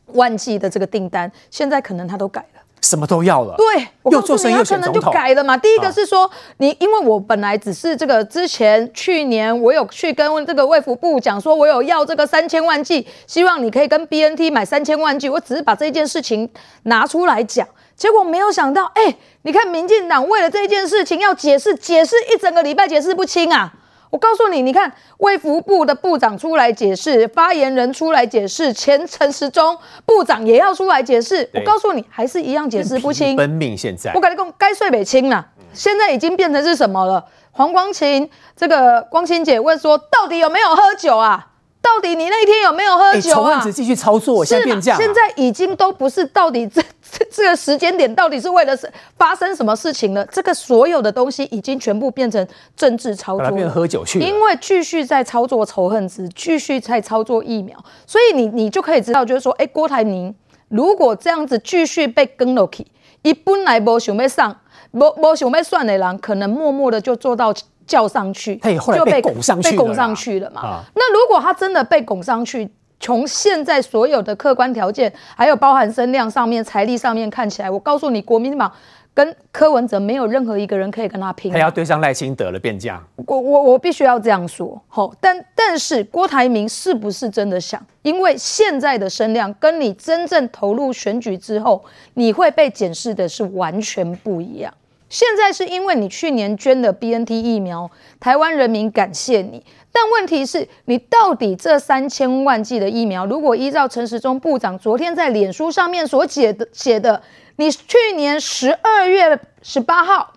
[0.06, 2.59] 万计的这个订单，现在可能他都改了。
[2.82, 5.56] 什么都要了，对，我又做生意又选总统，可能就改了嘛。
[5.56, 16.48] 第一个是说，你因为我本来只是这个之前去年我有去跟这个卫福部讲说，我有要这个三千万剂，希望你可以跟 BNT 买三千万剂，我只是把这件事情
[16.84, 23.74] 拿出来讲，结果没有想到，哎，你看民进党为了这件事情要解释，解释一整个礼拜解释不清啊。
[24.10, 31.48] 我告诉你，你看卫福部的部长出来解释，发言人出来解释，前陈时中部长也要出来解释。
[31.54, 33.36] 我告诉你，还是一样解释不清。
[33.36, 35.46] 奔命现在，我跟你讲，该睡北清了。
[35.72, 37.24] 现在已经变成是什么了？
[37.52, 41.46] 黄光芹这个光芹姐问说，到底有没有喝酒啊？
[41.82, 43.34] 到底你那天有没有喝酒啊？
[43.34, 45.00] 仇恨值继续操作，现在变这样。
[45.00, 48.76] 现在已经都不是到底这这这个时间点到底是为了
[49.16, 50.24] 发生什么事情了？
[50.26, 52.46] 这个所有的东西已经全部变成
[52.76, 54.20] 政治操作，变成喝酒去。
[54.20, 60.34] 因为继续在操作仇恨值，继续在操作疫苗，所以你你就可以知道，就是说，哎，郭台铭
[60.68, 62.86] 如果这样子继续被跟落去，
[63.22, 64.56] 一本来没想要上，
[64.90, 67.52] 没没想要算的人，可能默默的就做到。
[67.86, 70.60] 叫上去，他也后来被拱上去，被拱上去了嘛？
[70.60, 72.70] 啊、那如果他真的被拱上去，
[73.00, 78.70] 从现在所有的客观条件，还有包含声量上面、财力上面看起来，我告诉你，国民党
[79.12, 81.50] 跟柯文哲没有任何一个人可以跟他拼。
[81.50, 83.02] 他要对上赖清德了，变价。
[83.26, 87.84] 我我我必须要这样说，好，但但是郭台铭是不是真的想？
[88.02, 91.82] 因为现在的声量跟你真正投入选举之后，
[92.14, 94.72] 你会被检视的是完全不一样。
[95.10, 99.62] 现在是因为你去年捐的 BNT 疫苗，台湾人民感谢你。
[99.92, 107.20] 但问题是你到底这三千万剂的疫苗，如果依照陈时中部长昨天在脸书上面所写的写的，
[107.56, 110.32] 你去年十二月十八号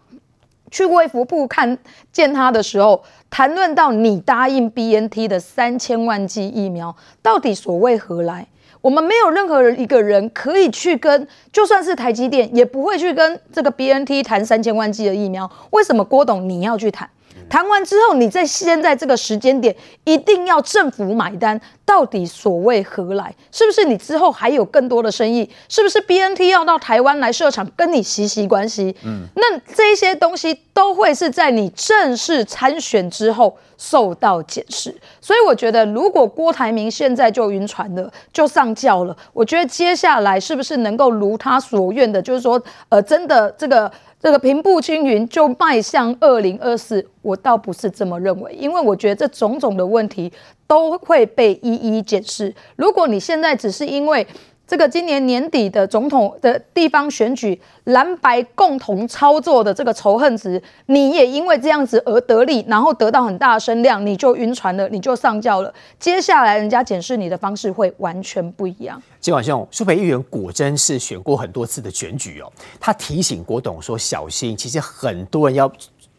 [0.71, 1.77] 去卫福部看
[2.11, 8.47] 见他的时候，谈论到你答应 BNT 的三千万剂疫苗，到底所为何来？
[8.83, 15.49] 我们没有任何一个人可以去跟，就算是台积电，也不会去跟这个 BNT 谈三千万剂的疫苗。
[15.71, 17.09] 为什么郭董你要去谈？
[17.49, 23.33] 谈完之后，你在现在这个时间点一定要政府买单，到底所为何来？
[23.53, 25.49] 是不是你之后还有更多的生意？
[25.69, 28.93] 是不是 BNT 要到台湾来设厂，跟你息息关系？
[29.05, 34.95] 嗯，那这些东西都会是在你正式参选之后受到检视。
[35.19, 43.91] 所以我觉得，如果郭台铭现在就晕船了，就上轿了，我觉得接下来是不是能够如他所愿的，就是说，呃，真的这个。
[44.23, 50.31] 这个平步青云就迈向二零二四，我倒不是这么认为，因为我觉得这种种的问题
[50.65, 52.55] 都会被一一检视。
[52.77, 54.25] 如果你现在只是因为
[54.73, 65.71] 这个今年年底的总统的地方选举蓝白共同操作的这个仇恨值，你也因为这样子而得利，然后得到很大的声量，你就晕船了，你就上轿了。
[65.99, 68.99] 接下来人家检视你的方式会完全不一样。
[69.21, 75.71] 今晚上苏培议员果真是选过很多次的选举哦，他提醒郭董说小心，其实很多人要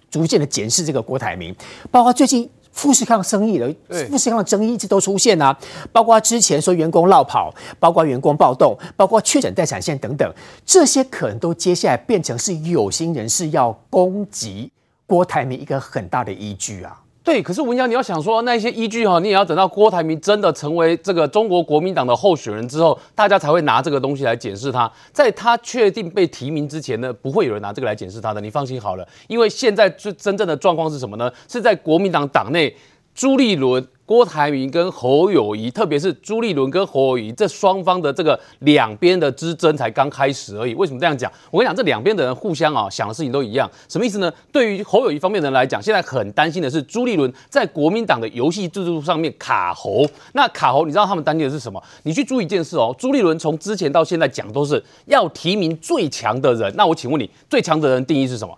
[0.09, 1.53] 逐渐的检视这个郭台铭，
[1.91, 3.75] 包括最近富士康生意的
[4.11, 5.57] 富士康的争议一直都出现啊，
[5.93, 10.31] 包括之前说员工落跑，包括员工暴动，包括确诊待产线等等，
[10.67, 14.71] 这些可能都接下来变成是有心人士要攻击
[15.07, 17.01] 郭台铭一个很大的依据啊。
[17.25, 24.93] 对，可是文扬，你要想说那些依据哈，你也要等到郭台铭真的成为这个中国国民党的候选人之后，大家才会拿这个东西来检视他。
[25.11, 29.09] 在他确定被提名之前呢，不会有人拿这个来检视他的，你放心好了。
[29.27, 31.33] 因为现在最真正的状况是什么呢？
[31.49, 32.77] 是在国民党党内，
[33.15, 33.83] 朱立伦。
[34.07, 40.75] 郭台铭跟侯友谊，特别是朱立伦跟侯友谊这双方的这个两边的之争才刚开始而已。
[40.75, 41.33] 为什么这样讲？
[41.51, 44.31] 我跟你讲，这两边的人互相啊想的事情都一样，什么意思呢？
[44.53, 50.07] 对于侯友谊方面的人来讲，现在很担心的是朱立伦在国民党的游戏制度上面卡侯。
[50.35, 51.83] 那卡侯，你知道他们担心的是什么？
[52.03, 56.71] 你去注意一件事哦，朱立伦从之前到现在讲都是要提名最强的人。
[56.77, 58.55] 那我请问你，最强的人定义是什么？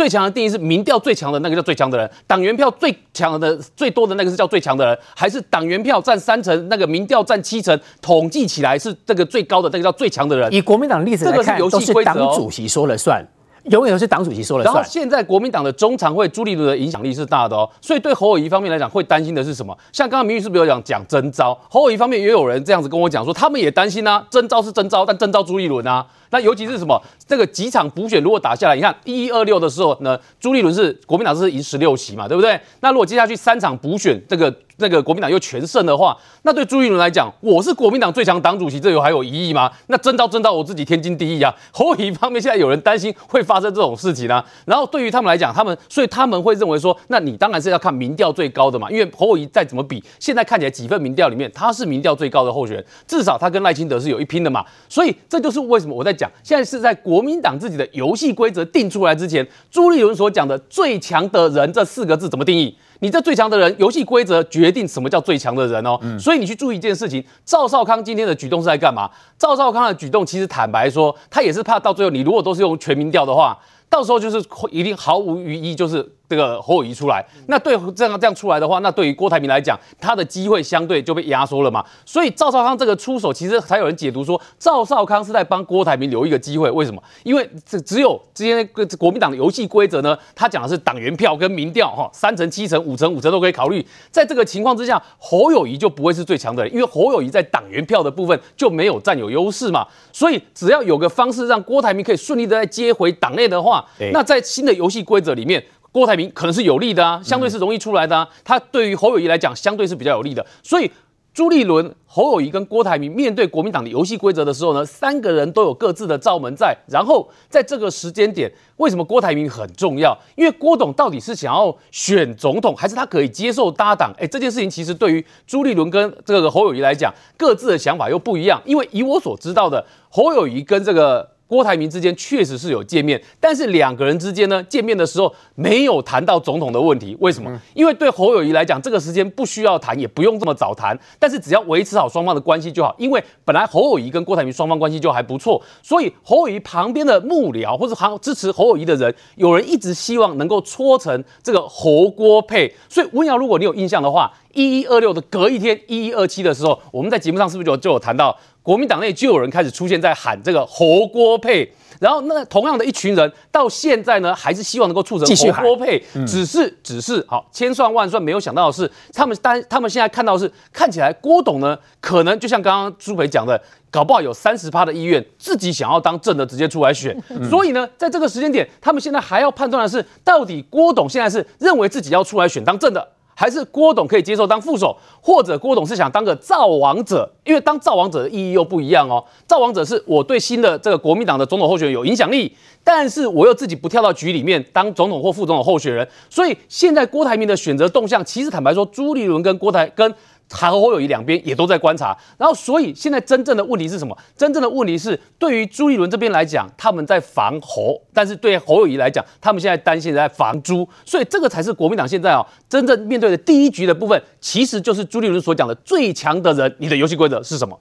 [0.00, 10.50] 最强的定义是民调最强的那个叫最强的人，党员票最强的最多的那个是叫最强的人，还是党员票占三成，那个民调占七成，统计起来是这个最高的那个叫最强的人？
[10.54, 13.22] 以国民党的例子来看，这个是游戏规则主席说了算。
[13.64, 14.74] 永远都是党主席说了算。
[14.74, 19.76] 然后现在国民党的中常会朱立伦的影响力是大的哦，所以对侯友谊方面来讲，会担心的是什么？
[19.92, 21.58] 像刚刚明玉是不是有讲讲征召？
[21.68, 26.06] 侯友谊方面也有人这样子跟我讲说，他们也担心啊，征召是征召，但征召朱立伦啊。
[26.32, 27.00] 那尤其是什么？
[27.26, 32.58] 这个几场补选如果打下来，你看一一二六的时候呢，朱立伦是国民党是赢十六席嘛，对不对？
[32.80, 39.70] 那如果接下去三场补选，这个那个国民党又全胜的话，那对朱立伦来讲，我是国民党最强党主席，这有还有疑义吗？
[39.86, 41.54] 那真到真到我自己天经地义啊。
[41.72, 44.44] 侯友方面现在有人担心会发生这种事情啊。
[44.64, 54.64] 然后对于他们来讲，他们所以他们会认为说，那你当然是要看民调最高的嘛，因为侯友宜再怎么比，现在看起来几份民调里面他是民调最高的候选人，至少他跟赖清德是有一拼的嘛。
[54.88, 62.74] 所以这就是为什么我在讲，现在是在国民党自己的游戏规则定出来之前，朱立伦所讲的最强的人这四个字怎么定义？
[63.00, 65.98] 你这最强的人，游戏规则决定什么叫最强的人哦。
[66.02, 69.10] 嗯、所以你去注意一件事情，赵少康今天的举动是在干嘛？
[69.38, 73.58] 赵少康的举动其实坦白说，他也是怕到最后你如果都是用全民调的话，
[73.90, 76.10] 到时候就是一定毫无余意就是。
[76.30, 81.84] 这个侯友谊出来，那对这样这样出来的话，那对于郭台铭来讲，他的机会相对就被压缩了嘛。
[82.06, 86.70] 所以赵少康这个出手，其实才有人解读说赵少康是在帮郭台铭留一个机会。
[86.70, 87.02] 为什么？
[87.24, 88.64] 因为这只有之前
[88.96, 93.84] 国民党的游戏规则呢，他讲的是党员票跟民调哈，三成、七成、五成、五成都可以考虑。
[94.12, 99.84] 在这个情况之下，侯友谊就不会是最强的人，因为侯友谊在党员票的部分就没有占有优势嘛。
[100.12, 103.79] 所以只要有个方式让郭台铭可以顺利的再接回党内的话，
[104.12, 105.64] 那在新的游戏规则里面。
[105.92, 108.28] 郭台铭可能是有利的啊，相对是容易出来的啊。
[108.44, 110.46] 他对于侯友谊来讲，相对是比较有利的。
[110.62, 110.88] 所以
[111.34, 116.76] 朱立伦、侯友谊跟郭台铭面对国民党的游戏规则的时候呢，三个人都有各自的罩门在。
[116.86, 120.16] 然后在这个时间点，为什么郭台铭很重要？
[120.36, 124.14] 因为郭董到底是想要选总统，还是他可以接受搭档？
[124.16, 128.62] 哎，这件事情其实对于朱立伦跟这个侯友谊来讲，各自的想法又不一样。
[128.64, 131.28] 因为以我所知道的，侯友谊跟这个。
[131.50, 137.16] 郭台铭之间确实是有见面，但是两个人之间呢，见面的时候没有谈到总统的问题。
[137.18, 137.60] 为什么？
[137.74, 142.94] 因为对侯友谊来讲，这个时间不需要谈，也不用这么早谈，但是只要维持好双方的关系就好。
[142.98, 152.72] 因为本来侯友谊跟郭台铭双方关系就还不错，所以侯友谊旁边的幕僚或者好支持侯友谊的人，有人一直希望能够搓成这个侯郭配。
[152.88, 158.36] 所以温瑶，如果你有印象的话，一一二六的隔一天，一一二七的时候，我们在节目上是不是就就有谈到，
[158.70, 183.08] 国民党内就有人开始出现在喊这个侯郭配，然后那同样的一群人到现在呢，还是希望能够促成侯郭配，只是只是好千算万算没有想到的是，他们当他们现在看到的是看起来郭董呢，可能就像刚刚朱培讲的，搞不好有三十趴的意愿自己想要当正的直接出来选，所以呢，在这个时间点，他们现在还要判断的是，到底郭董现在是认为自己要出来选当正的。
[183.40, 189.24] 还是郭董可以接受当副手，或者郭董是想当个造王者，因为当造王者的意义又不一样哦。
[189.46, 200.14] 造王者是我对新的这个国民党的总统候选人有影响力，但是我又自己不跳到局里面当总统或副总统候选人，所以现在郭台铭的选择动向，其实坦白说，朱立伦跟郭台跟。
[200.50, 204.14] 他和侯友谊两边也都在观察，然后所以现在真正的问题是什么？
[204.36, 217.78] 真正的问题是，对于朱立伦这边来讲，他们在防侯，但是对侯友谊来讲，他们现在担心在防朱，所以这个才是国民党现在哦真正面对的第一局的部分，其实就是朱立伦所讲的最强的人，你的游戏规则是什么？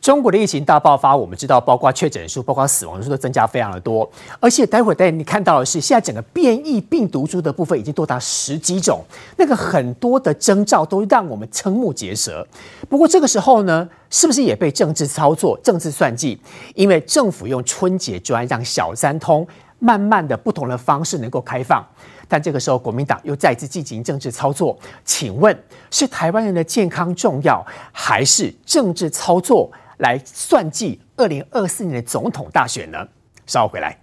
[0.00, 4.10] 中国的疫情大爆发，我们知道，包括确诊数、包括死亡数都增加非常的多，
[4.40, 9.04] 而且待会儿带你看到的是，现在整个变异病毒株的部分已经多达十几种，
[9.36, 12.46] 那个很多的征兆都让我们瞠目结舌。
[12.88, 16.40] 不过这个时候呢，是不是也被政治操作、政治算计？
[16.74, 19.46] 因为政府用春节专让小三通，
[19.78, 21.86] 慢慢的不同的方式能够开放，
[22.26, 24.78] 但这个时候国民党又再次进行政治操作。
[25.04, 25.54] 请问
[25.90, 29.70] 是台湾人的健康重要，还是政治操作？
[30.00, 33.06] 来算计二零二四年的总统大选呢？
[33.46, 33.98] 稍后回来。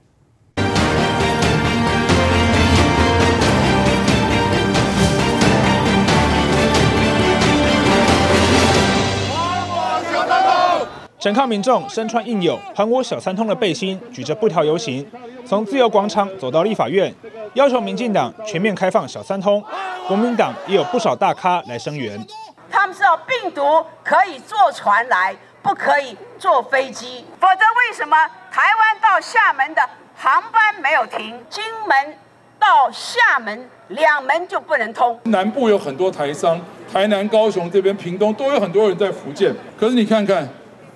[11.20, 15.06] 整抗民众身穿印有“还我小三通”的背心，举着布条游行，
[15.46, 17.14] 从自由广场走到立法院，
[17.56, 19.62] 要求民进党全面开放小三通。
[20.08, 22.24] 国民党也有不少大咖来声援。
[22.70, 25.36] 他们知道病毒可以坐船来。
[25.62, 28.16] 不可以坐飞机，否则为什么
[28.52, 29.82] 台湾到厦门的
[30.16, 31.38] 航班没有停？
[31.50, 32.18] 金门
[32.58, 35.20] 到厦门两门就不能通。
[35.24, 36.60] 南部有很多台商，
[36.92, 39.54] 台南、高雄这边、屏东都有很多人在福建。
[39.78, 40.48] 可是你看看，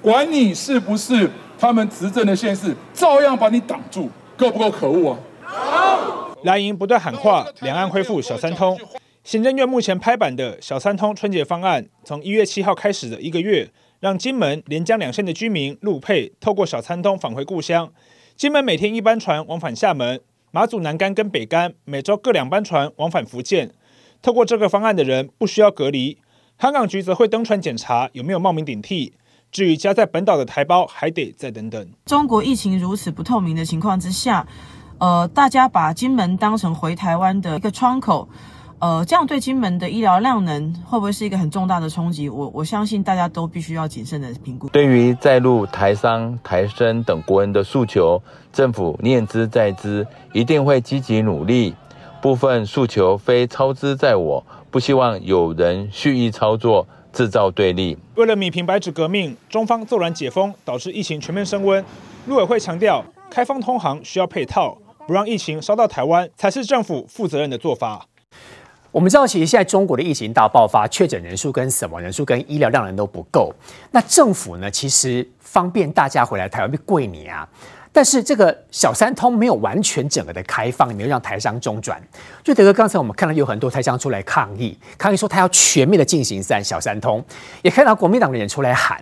[0.01, 6.31] 管你是不是他们执政的县市，照样把你挡住，够不够可恶啊？
[6.43, 8.79] 蓝营不断喊话，两岸恢复小三通。
[9.23, 13.69] 行政院目前拍板的小三通春节方案，从一月七号开始的一个月。
[14.01, 17.93] 让金门、连江两县的居民陆配透过小三通返回故乡。
[18.35, 23.71] 金门每天一班船往返厦门，马祖南竿跟北竿每周各两班船往返福建。
[24.19, 26.17] 透过这个方案的人不需要隔离，
[26.57, 29.13] 航港局则会登船检查有没有冒名顶替。
[29.51, 31.87] 至于家在本岛的台胞，还得再等等。
[32.05, 34.47] 中国疫情如此不透明的情况之下，
[34.97, 38.27] 呃，大家把金门当成回台湾的一个窗口。
[38.81, 42.27] 呃，这样对金门的医疗量能会不会是一个很重大的冲击？
[42.27, 44.67] 我我相信大家都必须要谨慎的评估。
[44.69, 48.19] 对于在陆台商、台生等国人的诉求，
[48.51, 51.75] 政府念之在之，一定会积极努力。
[52.23, 57.95] 部分诉求非操之在我，不希望有人蓄意操作，制造对立。
[58.15, 61.85] 为了米平白纸革命，中方骤然解封，导致疫情全面升温。
[62.25, 68.07] 陆委会强调，开放通航需要配套，不让疫情烧到台湾，才是政府负责任的做法。
[68.91, 73.53] 我们知道，其实现在中国的疫情大爆发，确诊人数跟死亡人数跟医疗量人都不够。
[73.89, 77.47] 那政府呢，其实方便大家回来台湾被贵你啊。
[77.93, 82.01] 但是这个小三通没有完全整个的开放，没有让台商中转。
[82.43, 87.23] 就德哥刚才我们看到有很多台商出来抗议，抗议说他要全面的进行三小三通，
[87.61, 89.01] 也看到国民党的人出来喊。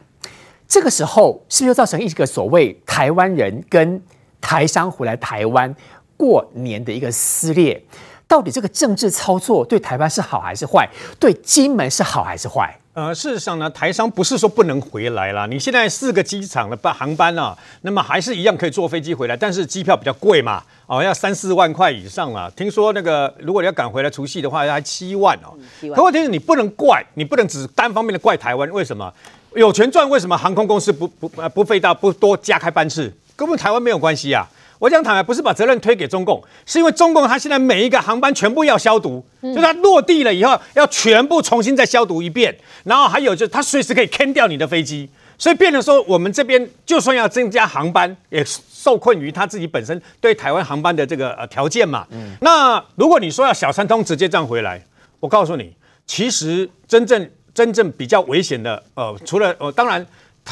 [0.67, 3.99] 这个时候是不是又造成一个所谓台湾人跟
[4.39, 5.75] 台商回来台湾
[6.15, 7.83] 过年的一个撕裂？
[8.29, 10.87] 到底这个政治操作对台湾是好还是坏？
[11.19, 12.79] 对金门是好还是坏？
[12.93, 15.47] 呃，事实上呢，台商不是说不能回来了。
[15.47, 22.51] 你现在四个机场的班航班啊，那么还是一样可以坐飞机回来，但是机票比较贵嘛，哦，要三四万块以上啊。
[22.55, 25.57] 听说那个如果你要赶回来除夕的话，要七万哦。
[25.95, 28.69] 可问题是你不能怪，你不能只单方面的怪台湾。
[28.69, 29.11] 为什么？
[29.55, 33.11] 有钱赚，为什么航空公司不不呃不费到不多加开班次？
[33.35, 34.45] 跟我们台湾没有关系啊。
[34.79, 52.07] 我讲坦白，不是把责任推给中共，是因为中共他现在每一个航班全部要消毒，嗯、就他落地了以后要全部重新再消毒一遍，然后还有就是他随时可以 can 掉你的飞机，所以变成说，我们这边就算要增加航班，也受困于他自己本身对台湾航班的这个呃条件嘛。
[52.11, 54.81] 嗯，那如果你说要小三通直接这样回来，
[55.19, 55.75] 我告诉你，
[56.07, 60.07] 其实真正真正比较危险的，呃，除了呃，当然。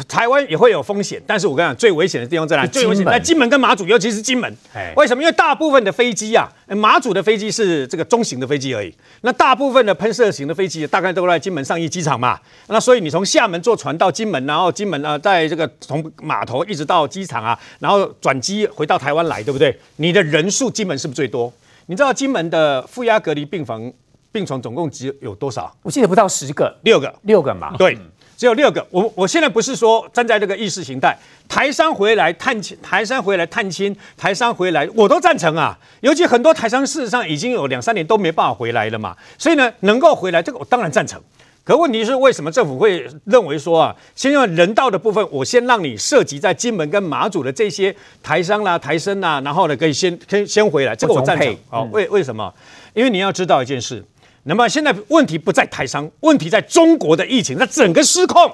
[0.07, 2.65] 台湾也会有风险，但是我跟你讲，最危险的地方在哪？
[2.67, 4.55] 最危险在金门跟马祖，尤其是金门。
[4.95, 5.23] 为什么？
[5.23, 8.93] 因为大部分的飞机啊，马祖的飞机是这个中型的飞机而已。
[9.21, 12.39] 那大部分的喷射型的飞机，大概都在金门上义机场嘛。
[12.67, 19.75] 那所以你从厦门坐船到金门，然后金门啊，在这个从码头一直到机场啊，然后转机回到台湾来，对不对？
[19.95, 21.51] 你的人数金门是不是最多？
[21.87, 23.91] 你知道金门的负压隔离病房
[24.31, 25.75] 病床总共只有多少？
[25.81, 27.75] 我记得不到十个，六个，六个嘛。
[27.77, 27.97] 对。
[28.37, 31.17] 只有六个，我我现在不是说站在这个意识形态，
[31.49, 35.75] 台商回来探亲，台商回来探亲，台商回来我都赞成啊。
[36.01, 41.19] 尤其很多台商事实上已经有两三年都没办法回来了嘛，所以呢，能够回来这个我当然赞成。
[41.63, 51.57] 可问题是为什么政府会认为说啊，先用人道的部分，我先让你涉及在金门跟马祖的这些台商啦、台生啦，然后呢可以先先先回来，这个我赞成。
[51.69, 52.53] 好，为为什么？
[52.93, 54.05] 因为你要知道一件事。
[54.47, 58.49] 那么现在问题不在台商，问题在中国的疫情，那整个失控，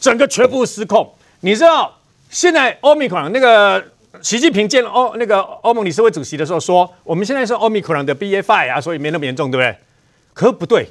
[0.00, 1.14] 整个全部失控。
[1.40, 1.96] 你知道
[2.28, 3.82] 现在欧米克朗那个
[4.20, 9.76] 习近平见欧那个欧盟理事会主席的时候说，我们现在是欧米克朗的 BA.5 啊，所以没那么严重，对不对？
[10.34, 10.88] 可不对，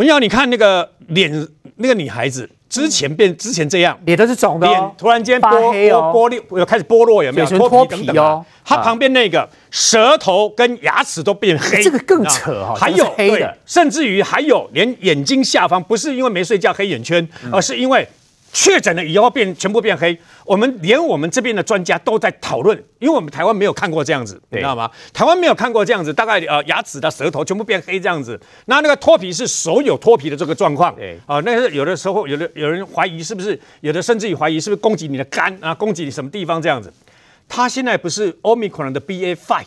[0.00, 1.30] 我要你看那个脸，
[1.76, 2.48] 那个女孩子。
[2.70, 8.42] 之前变之前这样，脸都是肿的，脸突然间剥黑哦，剥裂，有开始剥落，有没有脱皮等等哦？
[8.64, 18.08] 它旁边那个舌头跟牙齿都变黑，这个更扯哈，还有黑的，甚至于还有连眼睛下方不是因为没睡觉黑眼圈，而是因为。
[18.52, 24.90] 确诊了以后变全部变黑，我们连我们这边的专家都在讨论，因为我们台湾没有看过这样子，你知道吗？
[25.12, 36.92] 台湾没有看过这样子，大概呃牙齿的舌头全部变黑这样子，那那个脱皮是所有脱皮的这个状况，对啊，那是有的时候有的有人怀疑是不是，有的甚至于怀疑是不是攻击你的肝啊，攻击你什么地方这样子。
[37.48, 39.66] 他现在不是 Omicron 的 BA five，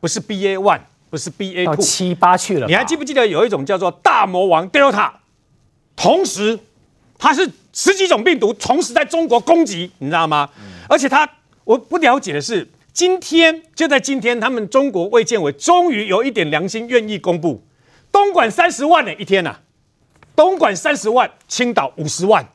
[0.00, 2.66] 不是 BA one，不是 BA two，七八去了。
[2.66, 5.10] 你还记不记得有一种叫做大魔王 Delta，
[5.96, 6.58] 同时
[7.18, 7.50] 它是。
[7.78, 10.48] 十几种病毒同时在中国攻击，你知道吗？
[10.88, 11.28] 而且他
[11.64, 17.62] 我不了解的是，今天就在今天，他们中国卫健委终于有一点良心，愿意公布，
[18.10, 19.60] 东莞三十万呢一天呐、啊，
[20.34, 22.48] 东莞三十万，青岛五十万，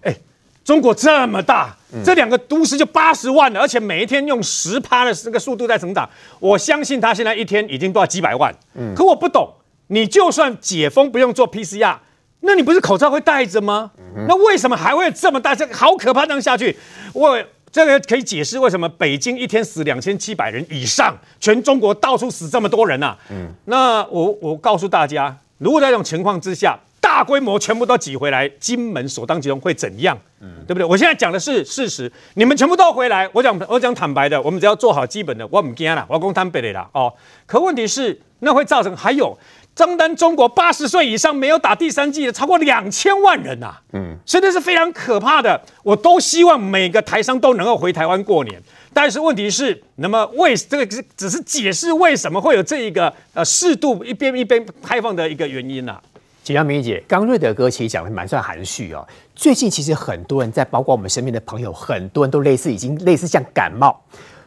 [0.00, 0.16] 哎，
[0.64, 6.08] 中国这么大，这两个都市就八十万了，而且每一天用十趴的这个速度在成长，
[6.40, 8.50] 我相信他现在一天已经到几百万。
[8.72, 9.52] 嗯，可我不懂，
[9.88, 11.98] 你就算解封不用做 PCR。
[12.46, 13.90] 那你不是口罩会戴着吗？
[14.28, 15.54] 那为什么还会这么大？
[15.54, 16.26] 这个好可怕！
[16.26, 16.76] 这样下去，
[17.12, 17.42] 我
[17.72, 23.18] 这个可以解释为什么北京一天死两千七百人以上，全中国到处死这么多人呐、啊？
[23.30, 30.16] 嗯，那我我告诉大家，如果在这种情况之下，大规模全部都挤回来，金门首当其冲会怎样？
[30.40, 30.84] 嗯，对不对？
[30.84, 37.12] 我现在讲的是事实，你们全部都回来，我讲我讲坦白的，我们只要做好基本的，我唔惊了，我讲坦白的啦哦。
[37.46, 39.36] 可问题是，那会造成还有。
[39.74, 45.60] 张单中国八十岁以上没有打第三剂的超过两千万人呐，嗯，真的是非常可怕的。
[45.82, 48.62] 我都希望每个台商都能够回台湾过年，
[48.92, 56.02] 但是问题是，那么为这个只只是解释为什么会有这一个呃适度一边一边开放的一个原因呐、啊。
[56.44, 59.04] 简阳明姐，刚瑞德哥其实讲的蛮算含蓄哦。
[59.34, 64.00] 最近其实很多人在，包括我们身边的朋友，很多人都类似已经类似像感冒，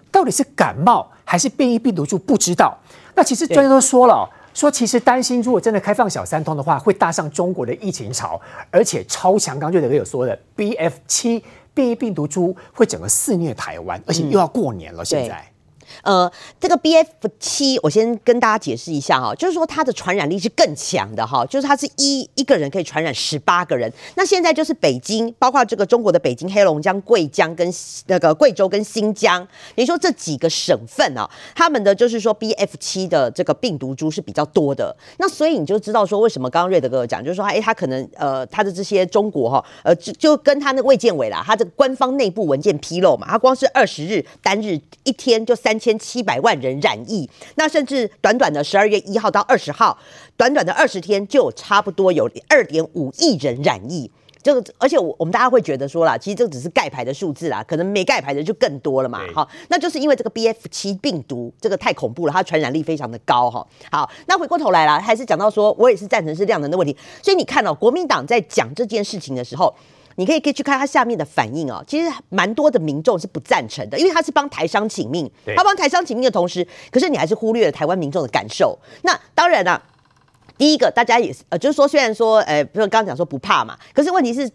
[0.10, 2.78] 到底是感冒还是变异病毒株不知道。
[3.14, 4.30] 那其实专家都说了。
[4.58, 8.42] 说其实担心，如果真的开放小三通的话，会搭上中国的疫情潮，
[8.72, 11.44] 而且超强，刚就德哥有说的 BF 七
[11.76, 15.46] 变异病毒株会整个肆虐台湾，而且又要过年了，现在。
[16.04, 17.06] 呃，这个 BF
[17.40, 23.92] 七，我先跟大家解释一下哈，就是说它的传染力是更强的哈，就是它是一一个人可以传染十八个人。
[24.16, 27.74] 那现在就是北京，包括这个中国的北京、黑龙江、贵江跟
[28.06, 29.46] 那个贵州跟新疆，
[29.76, 34.96] 你说这几个省份啊，他们的就是说 BF 七的这个病毒株是比较多的。
[35.18, 45.87] 那所以你就知道说，为什么刚刚瑞德哥讲，就是说，哎，他可能呃，他的这些中国哈，呃，就就跟他那卫健委啦，他这个官方内部文件披露嘛，他光是二十日单日一天就三千。
[45.88, 49.98] 千七百万人染疫，那甚至短短的十二月一号到二十号，
[50.36, 54.12] 短短的二十天就差不多有二点五亿人染疫。
[54.44, 59.22] 这个，而且我我们大家会觉得说啦，其实这只是盖牌的数字啦，可能没盖牌的就更多了嘛。
[59.34, 63.66] 好，那就是因为这个 BF 七病毒这个太恐怖了，它传染力非常的高哈。
[63.90, 66.96] 好，那回过头来啦，还是讲到说我也是赞成是量能的问题。
[67.22, 69.74] 所以你看到、哦、国民党在讲这件事情的时候。
[70.18, 78.78] 你可以可以去看他下面的反应哦，其实蛮多的民众是不赞成的，因为他是帮台商请命，他帮台商请命的同时，可是你还是忽略了台湾民众的感受。
[79.04, 79.84] 那当然了、啊，
[80.58, 84.50] 第一个大家也是呃，就是说虽然说呃，比如刚刚讲说不怕嘛，可是问题是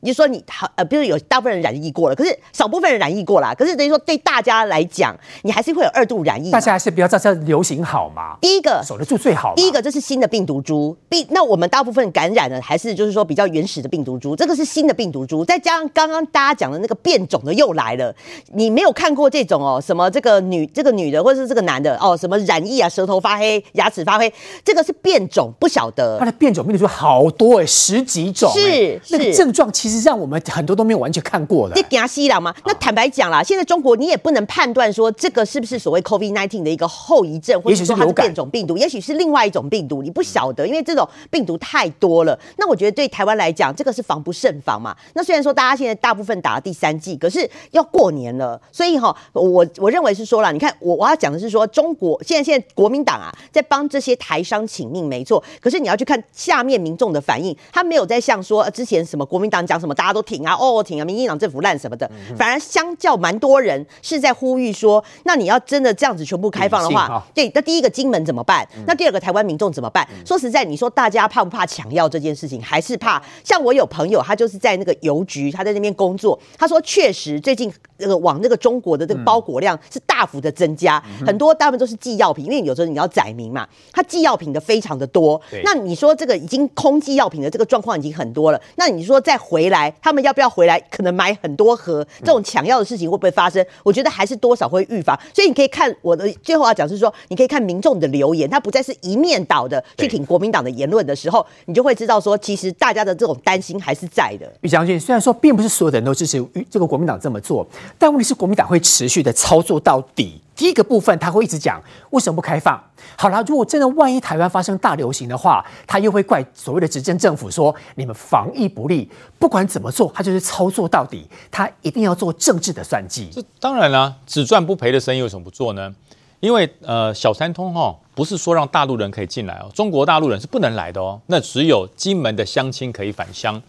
[0.00, 6.50] 你就说你好呃，比如有大部分人染疫过了，可是少部分人染疫过了，可是等于说对大家来讲，你还是会有二度染疫。
[6.50, 8.36] 大家还是不要在这流行好吗？
[8.40, 9.54] 第一个守得住最好。
[9.56, 18.14] 第一个这是新的病毒株，病那我们大部分感染的还是就是说比较原始的病毒株，这个是新的病毒株，再加上刚刚大家讲的那个变种的又来了，
[18.54, 24.32] 你没有看过这种哦，什么这个女这个女的或者是这个男的哦，什么染疫啊，舌头发黑，牙齿发黑，
[24.64, 26.18] 这个是变种，不晓得。
[26.20, 31.74] 它的变种病毒株好多哎，十几种，是那个症状其实让我们很多都没有完全看过的。
[31.74, 32.54] 你给他吸了吗？
[32.64, 42.38] 那坦白讲啦，现在中国你也不能判断说这个是不是所谓 COVID nineteen 的一个后遗症，或者说它是变种病毒，也许是另外一种病毒，你不晓得，因为这种病毒太多了。
[42.56, 44.96] 那我觉得对台湾来讲，这个是防不胜防嘛。
[45.14, 55.42] 那虽然说大家现在大部分打了第三剂，可是要过年了，所以哈，我我认为是说了，你看我我要讲的是说，中国现在现在国民党啊，在帮这些台商请命，没错。
[55.60, 68.66] 可是你要去看下面民众的反应，他没有在像说之前什么国民党讲什么大家都挺啊，哦挺啊，民进党政府烂什么的，反而相较蛮多人是在呼吁说，那你要真的这样子全部开放的话，对，那第一个金门怎么办？
[68.86, 70.06] 那第二个台湾民众怎么办？
[70.24, 73.22] 说实在，你说大家怕不怕抢药这件事情，还是怕？
[73.44, 85.40] 像我有朋友，他就是在那个邮局，他在那边工作，他说确实最近那个往那个中国的这个包裹量是大幅的增加，很多大部分都是寄药品，因为有时候你要载明嘛，他寄药品的非常的多。
[85.64, 90.78] 那你说这个已经空寄药品的这个状况已经很多了，那你说再回来，他们要不要回来？
[90.90, 93.64] 可能买很多盒，这种抢药的事情会不会发生？
[93.82, 95.18] 我觉得还是多少会预防。
[95.34, 104.50] 所以你可以看我的最后要讲是说，你可以看民众的留言，他不再是一面倒的去挺国民党的言论的时候，你就会知道说，其实大家的这种担心还是在的。
[104.60, 107.66] 于将军，虽然说并不是所有的人都支持这个国民党这么做，
[107.98, 110.40] 但问题是国民党会持续的操作到底。
[110.58, 111.80] 第一个部分，他会一直讲
[112.10, 112.82] 为什么不开放。
[113.16, 119.08] 好了，如果真的万一台湾发生大流行的话，他又会怪所谓的执政政府说你们防疫不力。
[119.38, 123.30] 不管怎么做，他就是操作到底，他一定要做政治的算计。
[123.32, 125.94] 这当然了，只赚不赔的生意为什么不做呢？
[126.40, 133.62] 因为呃，小三通哈、哦，不是说让大陆人可以进来哦，中国大陆人是不能来的哦，那只有金门的乡亲可以返乡。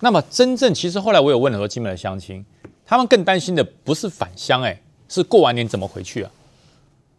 [0.00, 2.44] 那么真正其实后来我有问很多金门的乡亲，
[2.84, 4.80] 他们更担心的不是返乡哎。
[5.14, 6.30] 是过完年怎么回去啊？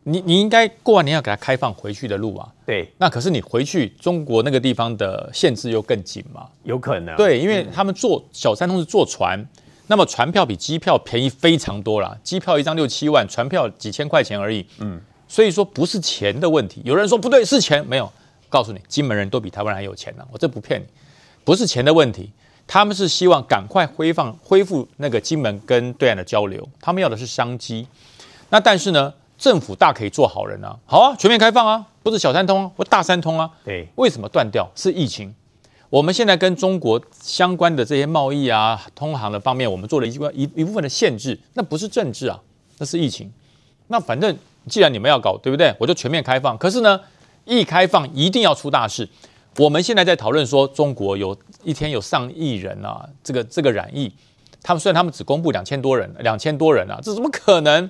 [0.03, 2.51] 你你应该过完年要给他开放回去的路啊。
[2.65, 6.47] 对，那可是你回去中国那个地方的限制又更紧嘛？
[6.63, 7.15] 有可能。
[7.15, 9.43] 对，因为他们坐小三通是坐船，
[9.87, 14.65] 那么船票比机票便宜非常多啦，机票一张六七万，船票几千块钱而已。
[14.79, 16.81] 嗯，所以说不是钱的问题。
[16.83, 18.11] 有人说不对，是钱没有？
[18.47, 20.85] 告诉你，金门人都比台湾人还有钱呢、啊，我这不骗你，
[21.43, 22.31] 不是钱的问题。
[22.67, 27.87] 他们是希望赶快恢放恢复那个金门跟对岸的交流，他们要的是商机。
[28.49, 33.49] 那但是呢，政府大可以做好人啊，好啊，全面开放啊，不是小三通啊，或大三通啊。
[33.63, 34.69] 对，为什么断掉？
[34.75, 35.33] 是疫情。
[35.89, 42.39] 我们现在跟中国相关的这些贸易啊、通航的方面，我们做了一一一部分的限制，那不是政治啊，
[42.79, 43.31] 那是疫情。
[43.87, 44.35] 那反正
[44.67, 45.73] 既然你们要搞，对不对？
[45.79, 46.57] 我就全面开放。
[46.57, 46.99] 可是呢，
[47.45, 49.07] 一开放一定要出大事。
[49.57, 54.13] 我们现在在讨论说，中国有一天有上亿人啊，这个这个染疫，
[54.63, 57.89] 他们虽然他们只公布两千多人，两千多人啊，这怎么可能？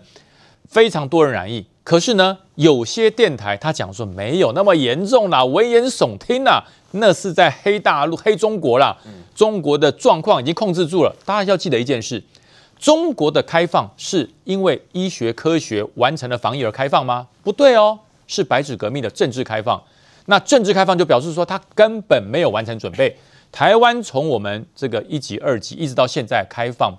[0.68, 8.98] 非常多人染疫，可是呢，有些电台他讲说没有那么严重啦，危言耸听啦，那是在黑大陆、黑中国啦。
[9.36, 11.16] 中国的状况已经控制住了。
[11.24, 12.22] 大家要记得一件事：
[12.80, 17.28] 中国的开放是因为医学科学完成了防疫而开放吗？
[17.44, 19.80] 不对哦，是白纸革命的政治开放。
[20.26, 23.16] 那政治开放就表示说，他根本没有完成准备。
[23.56, 26.94] 台湾从我们这个一级、二级一直到现在开放，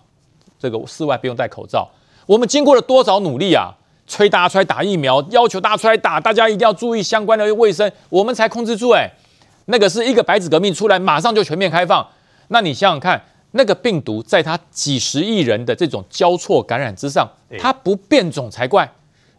[0.58, 1.86] 这个室外不用戴口罩，
[2.24, 3.74] 我们经过了多少努力啊？
[4.06, 8.88] 催大家出来打疫苗，要求大家出来打，大家一定要注意相关的卫生，我们才控制住。
[8.88, 9.06] 哎，
[9.66, 12.08] 那个是一个白纸革命出来，马上就全面开放。
[12.48, 17.28] 那你想想看，那个病毒在它几十亿人的这种交错感染之上，
[17.58, 18.90] 它不变种才怪。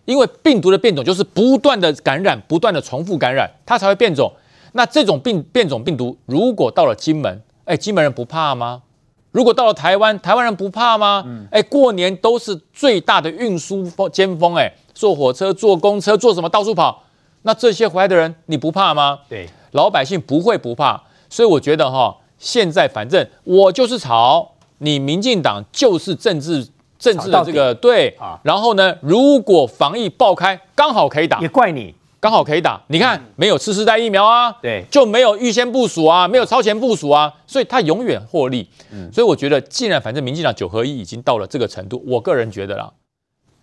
[0.06, 4.32] 因为病毒的变种就是不断的感染，不断的重复感染，它才会变种。
[4.78, 8.84] 那这种病变种病毒如果到了金门，哎，金门人不怕吗？
[9.32, 11.26] 如果到了台湾，台湾人不怕吗？
[11.50, 17.04] 哎，过年都是最大的运输尖峰，哎，坐火车、坐公车、坐什么到处跑。
[17.42, 19.18] 那这些回来的人，你不怕吗？
[19.28, 21.02] 对，老百姓不会不怕。
[21.28, 26.68] 所以我觉得哈，现在反正我就是吵，你民进党就是政治。
[27.00, 32.82] 政治的这个对啊，然后呢，如果防疫爆开，刚好可以打，也怪你，刚好可以打。
[32.88, 38.68] 你看，没有次世代疫苗啊，对，就没有预先部署啊，没有超前部署啊，所以他永远获利。
[38.92, 42.92] 嗯，所以我觉得，既然反正民进党九合一已经到了这个程度，我个人觉得啦，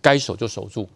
[0.01, 0.87] 该守就守住，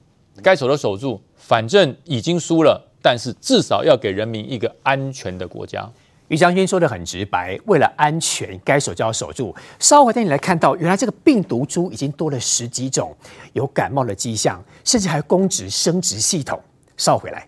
[0.41, 5.89] 该守的守住，反正已经输了，但是至少要给人民一个安全的国家。
[6.29, 9.53] 于将军说的很直白，为了安全，该守就要守住。
[9.79, 13.11] 稍后带你来看到，原来这个病毒株已经多了十几种，
[13.53, 16.61] 有感冒的迹象，甚至还攻击生殖系统。
[16.99, 17.47] 稍回来。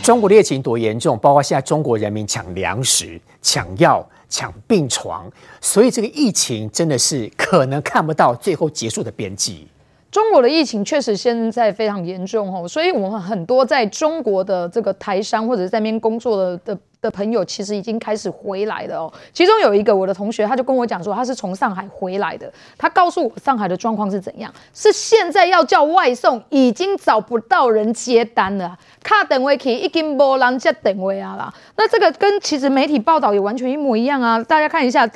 [0.00, 4.08] 中国的疫情多严重，包括现在中国人民抢粮食、抢药。
[4.30, 5.24] 抢病床，
[5.58, 9.66] 所以这个疫情真的是可能看不到最后结束的边际。
[10.10, 16.78] 中国的疫情确实现在非常严重哦，所以我们很多在中国的这个台商或者在那边工作的的。
[17.00, 19.12] 的朋友其实已经开始回来了哦。
[19.32, 22.52] 其中有一个我的同学，他就跟我讲说，他是从上海回来的。
[22.76, 28.76] 他告诉我上海的状况是怎样，是现在要叫外送，已经找不到人接单了。
[29.02, 31.52] 卡等位可以已经没人接等位啊啦。
[31.76, 34.42] 那这个跟其实媒体报道也完全一模一样啊。
[34.44, 35.08] 大家看一下。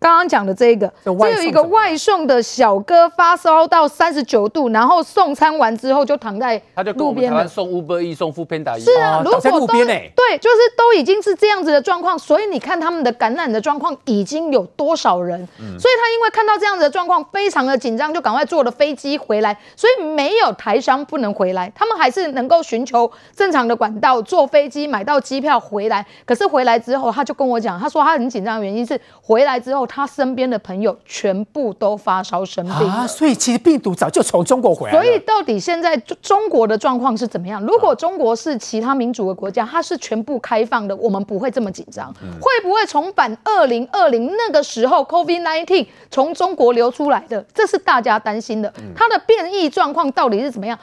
[0.00, 6.60] 刚刚讲的这一个，这有一个外送的小哥发烧到三十九度，然后送餐完之后就躺在
[6.96, 7.48] 路边了。
[7.48, 15.40] 送 Uber E 送 Foodpanda 是啊，如果在路边对，就是都已经是这样子的状况，所以你看他们的感染的状况已经有多少人？
[15.58, 19.56] 嗯、所以他因为看到这样子的状况，非常的紧张，就赶快坐了飞机回来。
[19.74, 26.04] 所以没有台商不能回来，他们还是能够寻求正常的管道坐飞机买到机票回来。
[26.24, 29.84] 可是回来之后，他就跟我讲，他说他很紧张的原因是回来之后。
[29.86, 35.00] 他身边的朋友全部都发烧生病啊，所以其实病毒早就从中国回来了。
[35.00, 37.62] 所以到底现在中国的状况是怎么样？
[37.64, 42.12] 如果中国是其他民主的国家，它是全部开放的，我们不会这么紧张。
[42.40, 47.44] 会不会重返二零二零那个时候 COVID nineteen 从中国流出来的？
[47.54, 48.72] 这是大家担心的。
[48.96, 50.76] 它的变异状况到底是怎么样？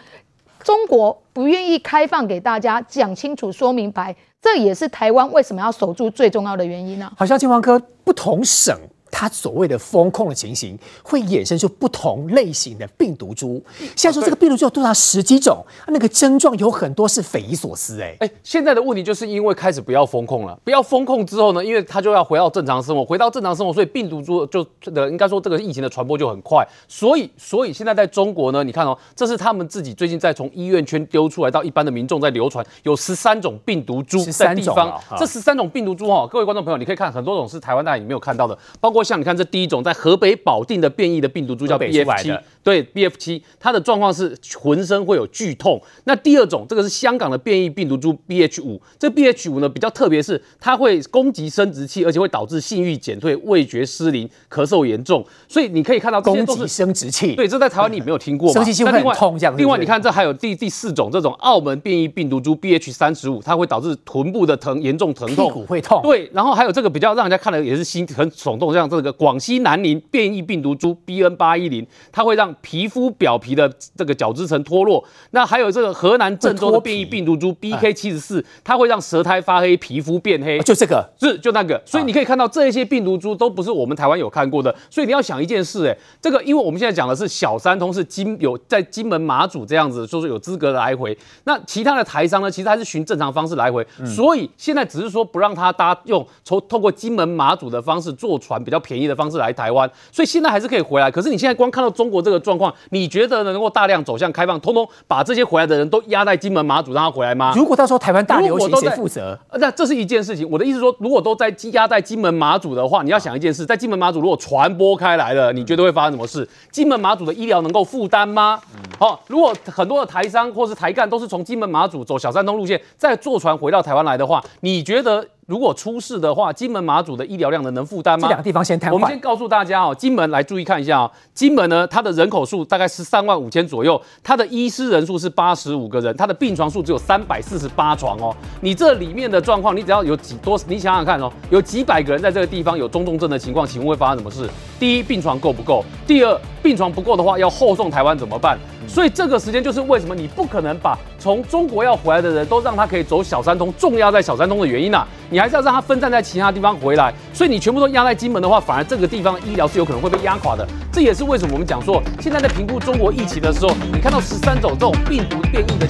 [0.64, 7.12] 中国不愿意开放给大家讲清楚、说明白，这也是台湾为什么要守住最重要的原因呢？
[7.18, 8.78] 好像金黄科不同省。
[9.12, 13.62] 它所谓的封控的情形，会衍生出不同类型的病毒株。
[13.96, 18.16] 现在说这个病毒株有多少十几种，那个症状有很多是匪夷所思、欸。
[18.20, 26.66] 哎哎，现在的问题就是因为开始不要封控了，不要封控之后呢，因为它就要回到正常生活，回到正常生活，所以病毒株就的应该说这个疫情的传播就很快。
[26.88, 34.98] 所以所以现在在中国呢，你看哦，这是他们自己最近在从医院圈丢出来到一般的民众在流传，有十三种病毒株在地方。
[35.18, 39.01] 这十三种病毒株哈，各位观众朋友，你可以看很多种是台湾大家也没有看到的，包括。
[39.04, 42.34] 像你看，这第一种在河北保定的变异的病毒株叫 BF 七，
[42.64, 45.82] 对 BF 七，它的状况是浑身会有剧痛。
[46.06, 55.26] 那第二种，这个是香港的变异病毒株 BH 五，这 BH 五呢比较特别，是它会攻击生殖器，而且会导致性欲减退、味觉失灵、咳嗽严重。
[55.48, 58.54] 所以你可以看到这些都是攻击生殖器，对，这在台湾你没有听过吗？
[58.54, 59.56] 生殖器会很痛这样。
[59.58, 66.02] 另外，你看这还有第第四种，这种澳门变异病毒株 BH 三十五，它会导致臀部的疼严重疼痛，屁股会痛。
[66.04, 75.04] 对，然后还有这个比较让人家看了也是心很耸动，像这个广西南宁变异病毒株 BN 八一零，它会让皮肤表皮的这个角质层脱落。
[75.32, 80.60] 那还有这个河南郑州的变异病毒株 BK 七十四，它会让舌苔发黑、皮肤变黑。
[80.60, 84.76] 就这个是就那个，所以你可以看到这些病毒株都不是我们台湾有看过的。
[84.90, 91.18] 所以你要想一件事，哎，这个因为我们现在讲的是小三通是金有在金门马祖这样子，就是有资格的来回。
[91.46, 93.86] 那其他的台商呢，其实还是循正常方式来回。
[94.06, 101.10] 所以现在只是说不让他搭用从透过金门马祖的方式坐船比较便宜的方式来台湾，所以现在还是可以回来。
[101.10, 107.54] 可是你现在光看到中国这个状况，你觉得能够大量走向开放，通通把这些回来的人都压在金门马祖让他回来吗？
[107.56, 109.38] 如果到时候台湾大流行，谁负责？
[109.54, 110.50] 那这是一件事情。
[110.50, 116.48] 我的意思说，如果都在压在金门马祖的话，你要想一件事，在金门马祖如果传播开来了，你觉得会发生什么事？
[116.72, 118.60] 金门马祖的医疗能够负担吗？
[118.98, 125.26] 好、嗯，如果很多的台商或是台干都是从金门马祖走小三通路线，再坐船回到台湾来的话，你觉得？
[125.52, 128.26] 如果出事的话，金门马祖的医疗量能能负担吗？
[128.26, 128.90] 这两个地方先谈。
[128.90, 138.34] 我们先告诉大家哦，金门来注意看一下哦，金门呢，它的人口数大概十三万五千左右，它的医师人数是八十五个人，它的病床数只有三百四十八床哦。
[138.62, 144.50] 你这里面的状况，你只要有几多，你想想看哦，有几百个人在这个地方有中重症的情况，请问会发生什么事？
[144.80, 145.84] 第一，病床够不够？
[146.08, 148.58] 第二，病床不够的话，要后送台湾怎么办？
[148.88, 157.12] 所以这个时间就是为什么你不可能把从中国要回来的人都让他可以走小三通，重压在小三通的原因呐、啊，你还是要让他分散在其他地方回来。
[157.34, 160.68] 所以你全部都压在金门的话，反而这个地方的医疗是有可能会被压垮的。
[160.92, 165.74] 这也是为什么我们讲说，现在在评估中国疫情的时候，你看到十三种这种病毒变异的。